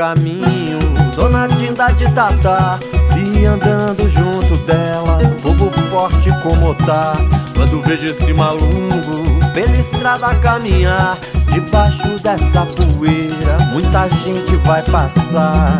Caminho, 0.00 0.78
Dona 1.14 1.46
Dinda 1.46 1.88
de 1.92 2.10
Tata, 2.12 2.80
vi 3.12 3.44
andando 3.44 4.08
junto 4.08 4.56
dela, 4.64 5.20
fogo 5.42 5.70
forte 5.90 6.30
como 6.42 6.74
tá. 6.74 7.12
Quando 7.54 7.82
vejo 7.82 8.06
esse 8.06 8.32
maluco 8.32 9.52
pela 9.52 9.76
estrada 9.76 10.34
caminhar, 10.36 11.18
debaixo 11.52 12.18
dessa 12.22 12.64
poeira, 12.64 13.58
muita 13.74 14.08
gente 14.08 14.56
vai 14.64 14.80
passar. 14.84 15.78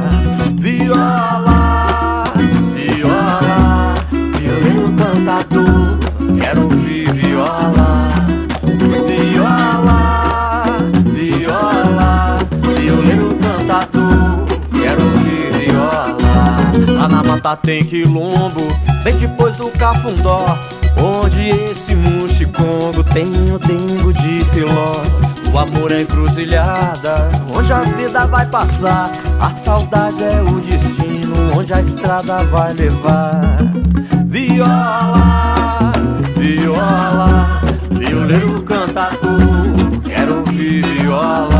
Viola, 0.57 2.25
viola, 2.75 3.95
violino 4.39 4.95
cantador, 4.99 5.99
quero 6.39 6.64
ouvir. 6.64 7.11
Viola, 7.14 8.11
na 17.41 17.51
mata 17.51 17.57
tem 17.57 17.84
quilombo, 17.84 18.61
bem 19.03 19.16
depois 19.16 19.57
do 19.57 19.70
cafundó, 19.70 20.59
onde 20.97 21.49
esse 21.49 21.95
muxicongo 21.95 23.03
tem 23.03 23.26
o 23.53 23.59
dengo 23.59 24.12
de 24.12 24.45
filó. 24.53 25.03
O 25.53 25.59
amor 25.59 25.91
é 25.91 26.03
encruzilhada, 26.03 27.30
onde 27.53 27.72
a 27.72 27.80
vida 27.80 28.26
vai 28.26 28.47
passar. 28.47 29.11
A 29.41 29.51
saudade 29.51 30.22
é 30.22 30.43
o 30.43 30.61
destino, 30.61 31.57
onde 31.57 31.72
a 31.72 31.80
estrada 31.80 32.45
vai 32.45 32.74
levar. 32.74 33.59
Viola, 34.26 35.93
viola, 36.36 37.62
violeiro 37.91 38.62
cantador, 38.62 40.01
quero 40.05 40.38
ouvir. 40.38 40.84
Viola, 40.84 41.60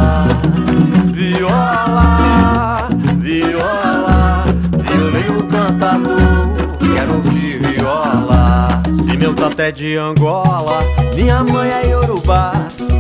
Se 9.51 9.57
meu 9.57 9.57
tato 9.57 9.61
é 9.61 9.73
de 9.73 9.97
Angola, 9.97 10.81
minha 11.15 11.43
mãe 11.43 11.71
é 11.71 11.91
Yorubá. 11.91 12.53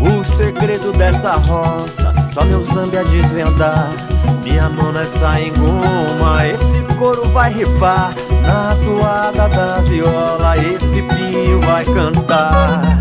O 0.02 0.24
segredo 0.24 0.92
dessa 0.96 1.32
roça, 1.32 2.12
só 2.32 2.44
meu 2.44 2.64
samba 2.64 3.00
a 3.00 3.02
desvendar. 3.04 3.90
Minha 4.42 4.68
mão 4.68 4.90
nessa 4.92 5.40
engoma, 5.40 6.46
esse 6.46 6.82
couro 6.98 7.28
vai 7.30 7.52
ripar. 7.52 8.12
Na 8.42 8.74
toada 8.84 9.48
da 9.48 9.74
viola, 9.82 10.56
esse 10.58 11.02
pinho 11.02 11.60
vai 11.60 11.84
cantar. 11.84 13.00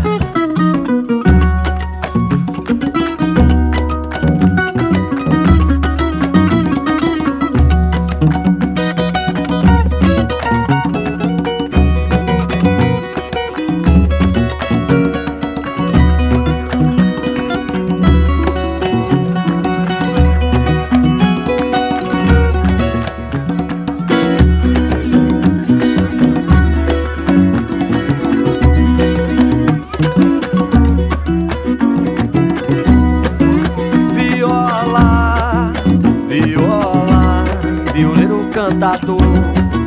Cantador, 38.90 39.20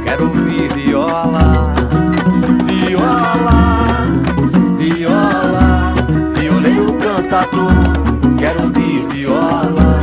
quero 0.03 0.27
ouvir 0.27 0.73
viola. 0.73 1.73
Viola, 2.65 4.07
viola, 4.77 5.93
violeiro 6.39 6.97
cantador, 6.99 7.73
quero 8.37 8.63
ouvir 8.63 9.07
viola. 9.11 9.99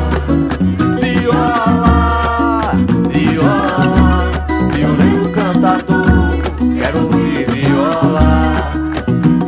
Viola, 1.00 2.72
viola, 3.08 4.24
violeiro 4.74 5.32
cantador, 5.32 6.36
quero 6.76 6.98
ouvir 7.04 7.46
viola. 7.50 8.28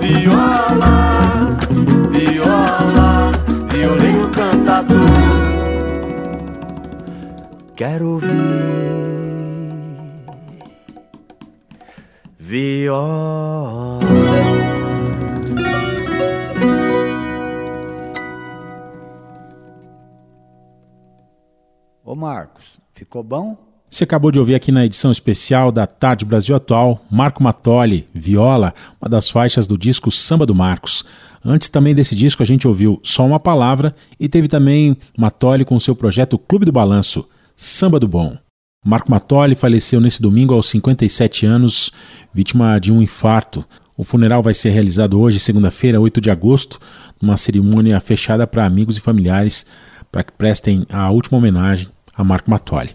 Viola, 0.00 0.94
viola, 2.10 3.32
violeiro 3.70 4.30
cantador. 4.30 5.12
Quero 7.76 8.12
ouvir 8.12 9.01
viola. 12.52 13.98
Ô 22.04 22.14
Marcos, 22.14 22.76
ficou 22.94 23.22
bom? 23.22 23.56
Você 23.88 24.04
acabou 24.04 24.30
de 24.30 24.38
ouvir 24.38 24.54
aqui 24.54 24.70
na 24.70 24.84
edição 24.84 25.10
especial 25.10 25.72
da 25.72 25.86
Tarde 25.86 26.26
Brasil 26.26 26.54
Atual, 26.54 27.02
Marco 27.10 27.42
Matoli, 27.42 28.06
Viola, 28.12 28.74
uma 29.00 29.08
das 29.08 29.30
faixas 29.30 29.66
do 29.66 29.78
disco 29.78 30.10
Samba 30.10 30.44
do 30.44 30.54
Marcos. 30.54 31.06
Antes 31.42 31.70
também 31.70 31.94
desse 31.94 32.14
disco 32.14 32.42
a 32.42 32.46
gente 32.46 32.68
ouviu 32.68 33.00
Só 33.02 33.24
Uma 33.24 33.40
Palavra 33.40 33.94
e 34.20 34.28
teve 34.28 34.46
também 34.46 34.98
Matoli 35.16 35.64
com 35.64 35.80
seu 35.80 35.96
projeto 35.96 36.38
Clube 36.38 36.66
do 36.66 36.72
Balanço, 36.72 37.26
Samba 37.56 37.98
do 37.98 38.06
Bom. 38.06 38.36
Marco 38.84 39.08
Matoli 39.08 39.54
faleceu 39.54 40.00
nesse 40.00 40.20
domingo 40.20 40.54
aos 40.54 40.68
57 40.68 41.46
anos, 41.46 41.92
vítima 42.34 42.80
de 42.80 42.92
um 42.92 43.00
infarto. 43.00 43.64
O 43.96 44.02
funeral 44.02 44.42
vai 44.42 44.54
ser 44.54 44.70
realizado 44.70 45.20
hoje, 45.20 45.38
segunda-feira, 45.38 46.00
8 46.00 46.20
de 46.20 46.32
agosto, 46.32 46.80
numa 47.20 47.36
cerimônia 47.36 48.00
fechada 48.00 48.44
para 48.44 48.66
amigos 48.66 48.96
e 48.96 49.00
familiares, 49.00 49.64
para 50.10 50.24
que 50.24 50.32
prestem 50.32 50.84
a 50.90 51.08
última 51.12 51.38
homenagem 51.38 51.86
a 52.12 52.24
Marco 52.24 52.50
Matoli. 52.50 52.90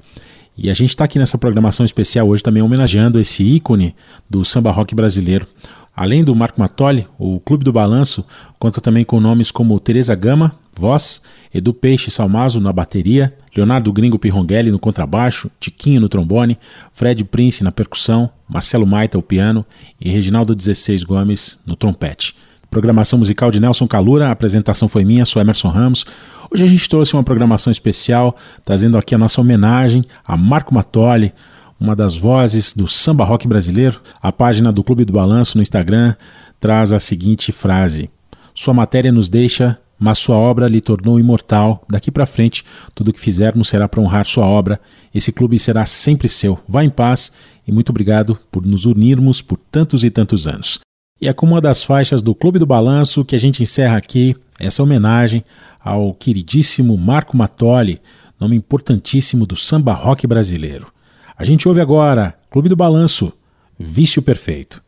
E 0.57 0.69
a 0.69 0.73
gente 0.73 0.89
está 0.89 1.05
aqui 1.05 1.17
nessa 1.17 1.37
programação 1.37 1.85
especial 1.85 2.27
hoje 2.27 2.43
também 2.43 2.61
homenageando 2.61 3.17
esse 3.17 3.41
ícone 3.41 3.95
do 4.29 4.43
samba 4.43 4.71
rock 4.71 4.93
brasileiro. 4.93 5.47
Além 5.95 6.21
do 6.21 6.35
Marco 6.35 6.59
Matoli, 6.59 7.07
o 7.17 7.39
Clube 7.39 7.63
do 7.63 7.71
Balanço 7.71 8.25
conta 8.59 8.81
também 8.81 9.05
com 9.05 9.21
nomes 9.21 9.51
como 9.51 9.79
Teresa 9.79 10.15
Gama, 10.15 10.53
voz, 10.75 11.21
Edu 11.53 11.73
Peixe 11.73 12.11
Salmazo 12.11 12.59
na 12.59 12.73
bateria, 12.73 13.33
Leonardo 13.55 13.91
Gringo 13.91 14.19
Pirrongelli 14.19 14.71
no 14.71 14.79
contrabaixo, 14.79 15.49
Tiquinho 15.59 16.01
no 16.01 16.09
trombone, 16.09 16.57
Fred 16.91 17.23
Prince 17.23 17.63
na 17.63 17.71
percussão, 17.71 18.29
Marcelo 18.47 18.85
Maita 18.85 19.17
ao 19.17 19.21
piano 19.21 19.65
e 19.99 20.09
Reginaldo 20.09 20.53
16 20.53 21.03
Gomes 21.03 21.57
no 21.65 21.75
trompete. 21.75 22.35
Programação 22.69 23.17
musical 23.17 23.49
de 23.49 23.59
Nelson 23.59 23.87
Calura, 23.87 24.27
a 24.27 24.31
apresentação 24.31 24.89
foi 24.89 25.05
minha, 25.05 25.25
sou 25.25 25.41
Emerson 25.41 25.69
Ramos. 25.69 26.05
Hoje 26.51 26.65
a 26.65 26.67
gente 26.67 26.87
trouxe 26.87 27.13
uma 27.13 27.23
programação 27.23 27.71
especial, 27.71 28.35
trazendo 28.65 28.97
aqui 28.97 29.15
a 29.15 29.17
nossa 29.17 29.39
homenagem 29.39 30.03
a 30.25 30.35
Marco 30.35 30.73
Matoli, 30.73 31.33
uma 31.79 31.95
das 31.95 32.17
vozes 32.17 32.73
do 32.73 32.87
samba 32.87 33.23
rock 33.23 33.47
brasileiro. 33.47 34.01
A 34.21 34.31
página 34.31 34.71
do 34.71 34.83
Clube 34.83 35.05
do 35.05 35.13
Balanço 35.13 35.57
no 35.57 35.61
Instagram 35.61 36.15
traz 36.59 36.91
a 36.91 36.99
seguinte 36.99 37.51
frase: 37.51 38.09
Sua 38.53 38.73
matéria 38.73 39.11
nos 39.11 39.29
deixa, 39.29 39.77
mas 39.99 40.19
sua 40.19 40.35
obra 40.35 40.67
lhe 40.67 40.81
tornou 40.81 41.19
imortal. 41.19 41.83
Daqui 41.89 42.11
para 42.11 42.25
frente, 42.25 42.63
tudo 42.93 43.13
que 43.13 43.19
fizermos 43.19 43.67
será 43.67 43.87
para 43.87 44.01
honrar 44.01 44.25
sua 44.25 44.45
obra. 44.45 44.79
Esse 45.13 45.31
clube 45.31 45.59
será 45.59 45.85
sempre 45.85 46.29
seu. 46.29 46.59
Vá 46.67 46.83
em 46.83 46.89
paz 46.89 47.31
e 47.67 47.71
muito 47.71 47.89
obrigado 47.89 48.37
por 48.51 48.65
nos 48.65 48.85
unirmos 48.85 49.41
por 49.41 49.57
tantos 49.57 50.03
e 50.03 50.09
tantos 50.09 50.47
anos. 50.47 50.79
E 51.19 51.27
é 51.27 51.33
com 51.33 51.47
uma 51.47 51.59
das 51.59 51.83
faixas 51.83 52.21
do 52.21 52.35
Clube 52.35 52.59
do 52.59 52.65
Balanço 52.65 53.25
que 53.25 53.35
a 53.35 53.39
gente 53.39 53.63
encerra 53.63 53.97
aqui 53.97 54.35
essa 54.59 54.83
homenagem 54.83 55.43
ao 55.83 56.13
queridíssimo 56.13 56.95
Marco 56.97 57.35
Matoli, 57.35 57.99
nome 58.39 58.55
importantíssimo 58.55 59.45
do 59.45 59.55
samba 59.55 59.93
rock 59.93 60.27
brasileiro. 60.27 60.87
A 61.35 61.43
gente 61.43 61.67
ouve 61.67 61.81
agora 61.81 62.35
Clube 62.51 62.69
do 62.69 62.75
Balanço, 62.75 63.33
Vício 63.79 64.21
Perfeito. 64.21 64.86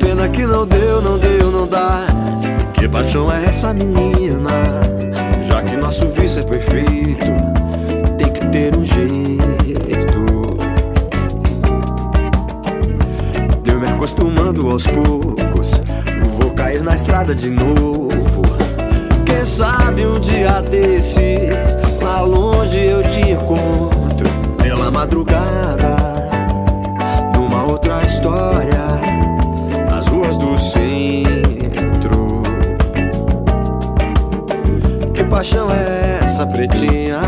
Pena 0.00 0.28
que 0.28 0.44
não 0.44 0.66
deu, 0.66 1.00
não 1.00 1.18
deu, 1.18 1.50
não 1.50 1.66
dá. 1.66 2.06
Que 2.72 2.88
paixão 2.88 3.32
é 3.32 3.44
essa 3.44 3.72
menina? 3.72 4.50
Já 5.42 5.62
que 5.62 5.76
nosso 5.76 6.08
vício 6.08 6.40
é 6.40 6.42
perfeito, 6.42 7.26
tem 8.18 8.32
que 8.32 8.46
ter 8.48 8.76
um 8.76 8.84
jeito. 8.84 10.24
Deu 13.62 13.78
me 13.78 13.88
acostumando 13.88 14.68
aos 14.68 14.86
poucos, 14.86 15.80
vou 16.40 16.50
cair 16.50 16.82
na 16.82 16.94
estrada 16.94 17.34
de 17.34 17.50
novo. 17.50 18.08
Quem 19.24 19.44
sabe 19.44 20.04
um 20.04 20.18
dia 20.20 20.60
desses, 20.62 21.76
lá 22.02 22.20
longe 22.22 22.78
eu 22.78 23.02
te 23.04 23.30
encontro 23.30 24.28
pela 24.56 24.90
madrugada, 24.90 25.96
outra 27.64 28.02
história, 28.04 28.84
nas 29.88 30.06
ruas 30.06 30.36
do 30.36 30.56
centro. 30.58 32.42
Que 35.14 35.24
paixão 35.24 35.70
é 35.70 36.20
essa, 36.24 36.46
pretinha? 36.46 37.20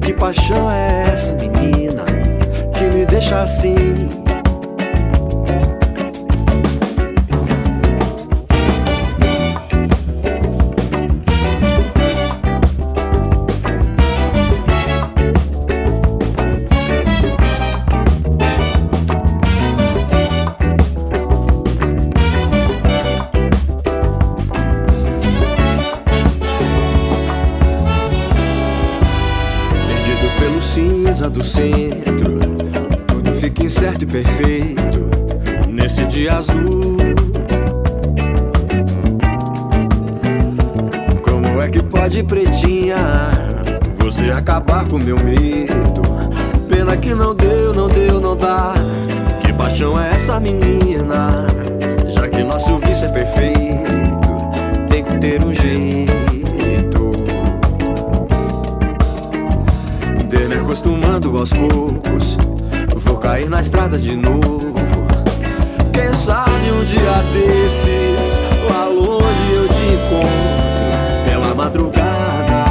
Que 0.00 0.12
paixão 0.12 0.70
é 0.70 1.12
essa, 1.12 1.32
menina? 1.32 2.04
Que 2.72 2.84
me 2.84 3.04
deixa 3.06 3.40
assim. 3.42 4.25
Perfeito 34.16 35.10
nesse 35.68 36.06
dia 36.06 36.36
azul. 36.36 36.96
Como 41.22 41.60
é 41.60 41.68
que 41.68 41.82
pode, 41.82 42.22
pretinha, 42.22 42.96
você 43.98 44.30
acabar 44.30 44.88
com 44.88 44.98
meu 44.98 45.16
medo? 45.16 46.00
Pena 46.66 46.96
que 46.96 47.14
não 47.14 47.34
deu, 47.34 47.74
não 47.74 47.88
deu, 47.88 48.18
não 48.18 48.34
dá. 48.34 48.72
Que 49.42 49.52
paixão 49.52 50.00
é 50.00 50.14
essa, 50.14 50.40
menina? 50.40 51.46
Já 52.14 52.26
que 52.26 52.42
nosso 52.42 52.78
vício 52.78 53.04
é 53.04 53.08
perfeito, 53.08 54.88
tem 54.88 55.04
que 55.04 55.18
ter 55.18 55.44
um 55.44 55.52
jeito. 55.52 56.16
De 60.26 60.48
me 60.48 60.54
acostumando 60.54 61.36
aos 61.36 61.50
poucos, 61.50 61.75
de 63.94 64.16
novo. 64.16 64.74
Quem 65.92 66.12
sabe 66.12 66.72
um 66.72 66.84
dia 66.84 67.22
desses, 67.32 68.36
lá 68.68 68.86
longe 68.86 69.52
eu 69.54 69.68
te 69.68 69.86
encontro 69.94 71.24
pela 71.24 71.54
madrugada, 71.54 72.64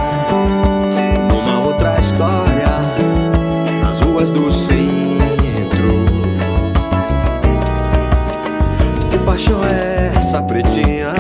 numa 1.30 1.66
outra 1.66 1.98
história, 2.02 2.68
nas 3.82 4.02
ruas 4.02 4.30
do 4.30 4.52
centro. 4.52 6.06
Que 9.10 9.18
paixão 9.20 9.64
é 9.66 10.12
essa, 10.18 10.42
pretinha, 10.42 11.14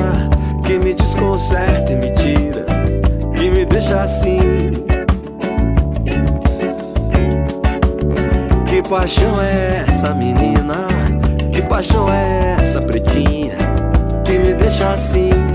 que 0.66 0.78
me 0.78 0.93
desconcerta 0.93 1.93
e 1.93 1.96
me 1.96 2.12
tira, 2.16 2.66
que 3.38 3.50
me 3.50 3.66
deixa 3.66 4.04
assim? 4.04 4.55
Paixão 8.89 9.41
é 9.41 9.83
essa, 9.88 10.13
menina? 10.13 10.88
Que 11.51 11.61
paixão 11.63 12.11
é 12.11 12.55
essa, 12.59 12.79
pretinha? 12.79 13.57
Que 14.23 14.38
me 14.38 14.53
deixa 14.53 14.93
assim? 14.93 15.55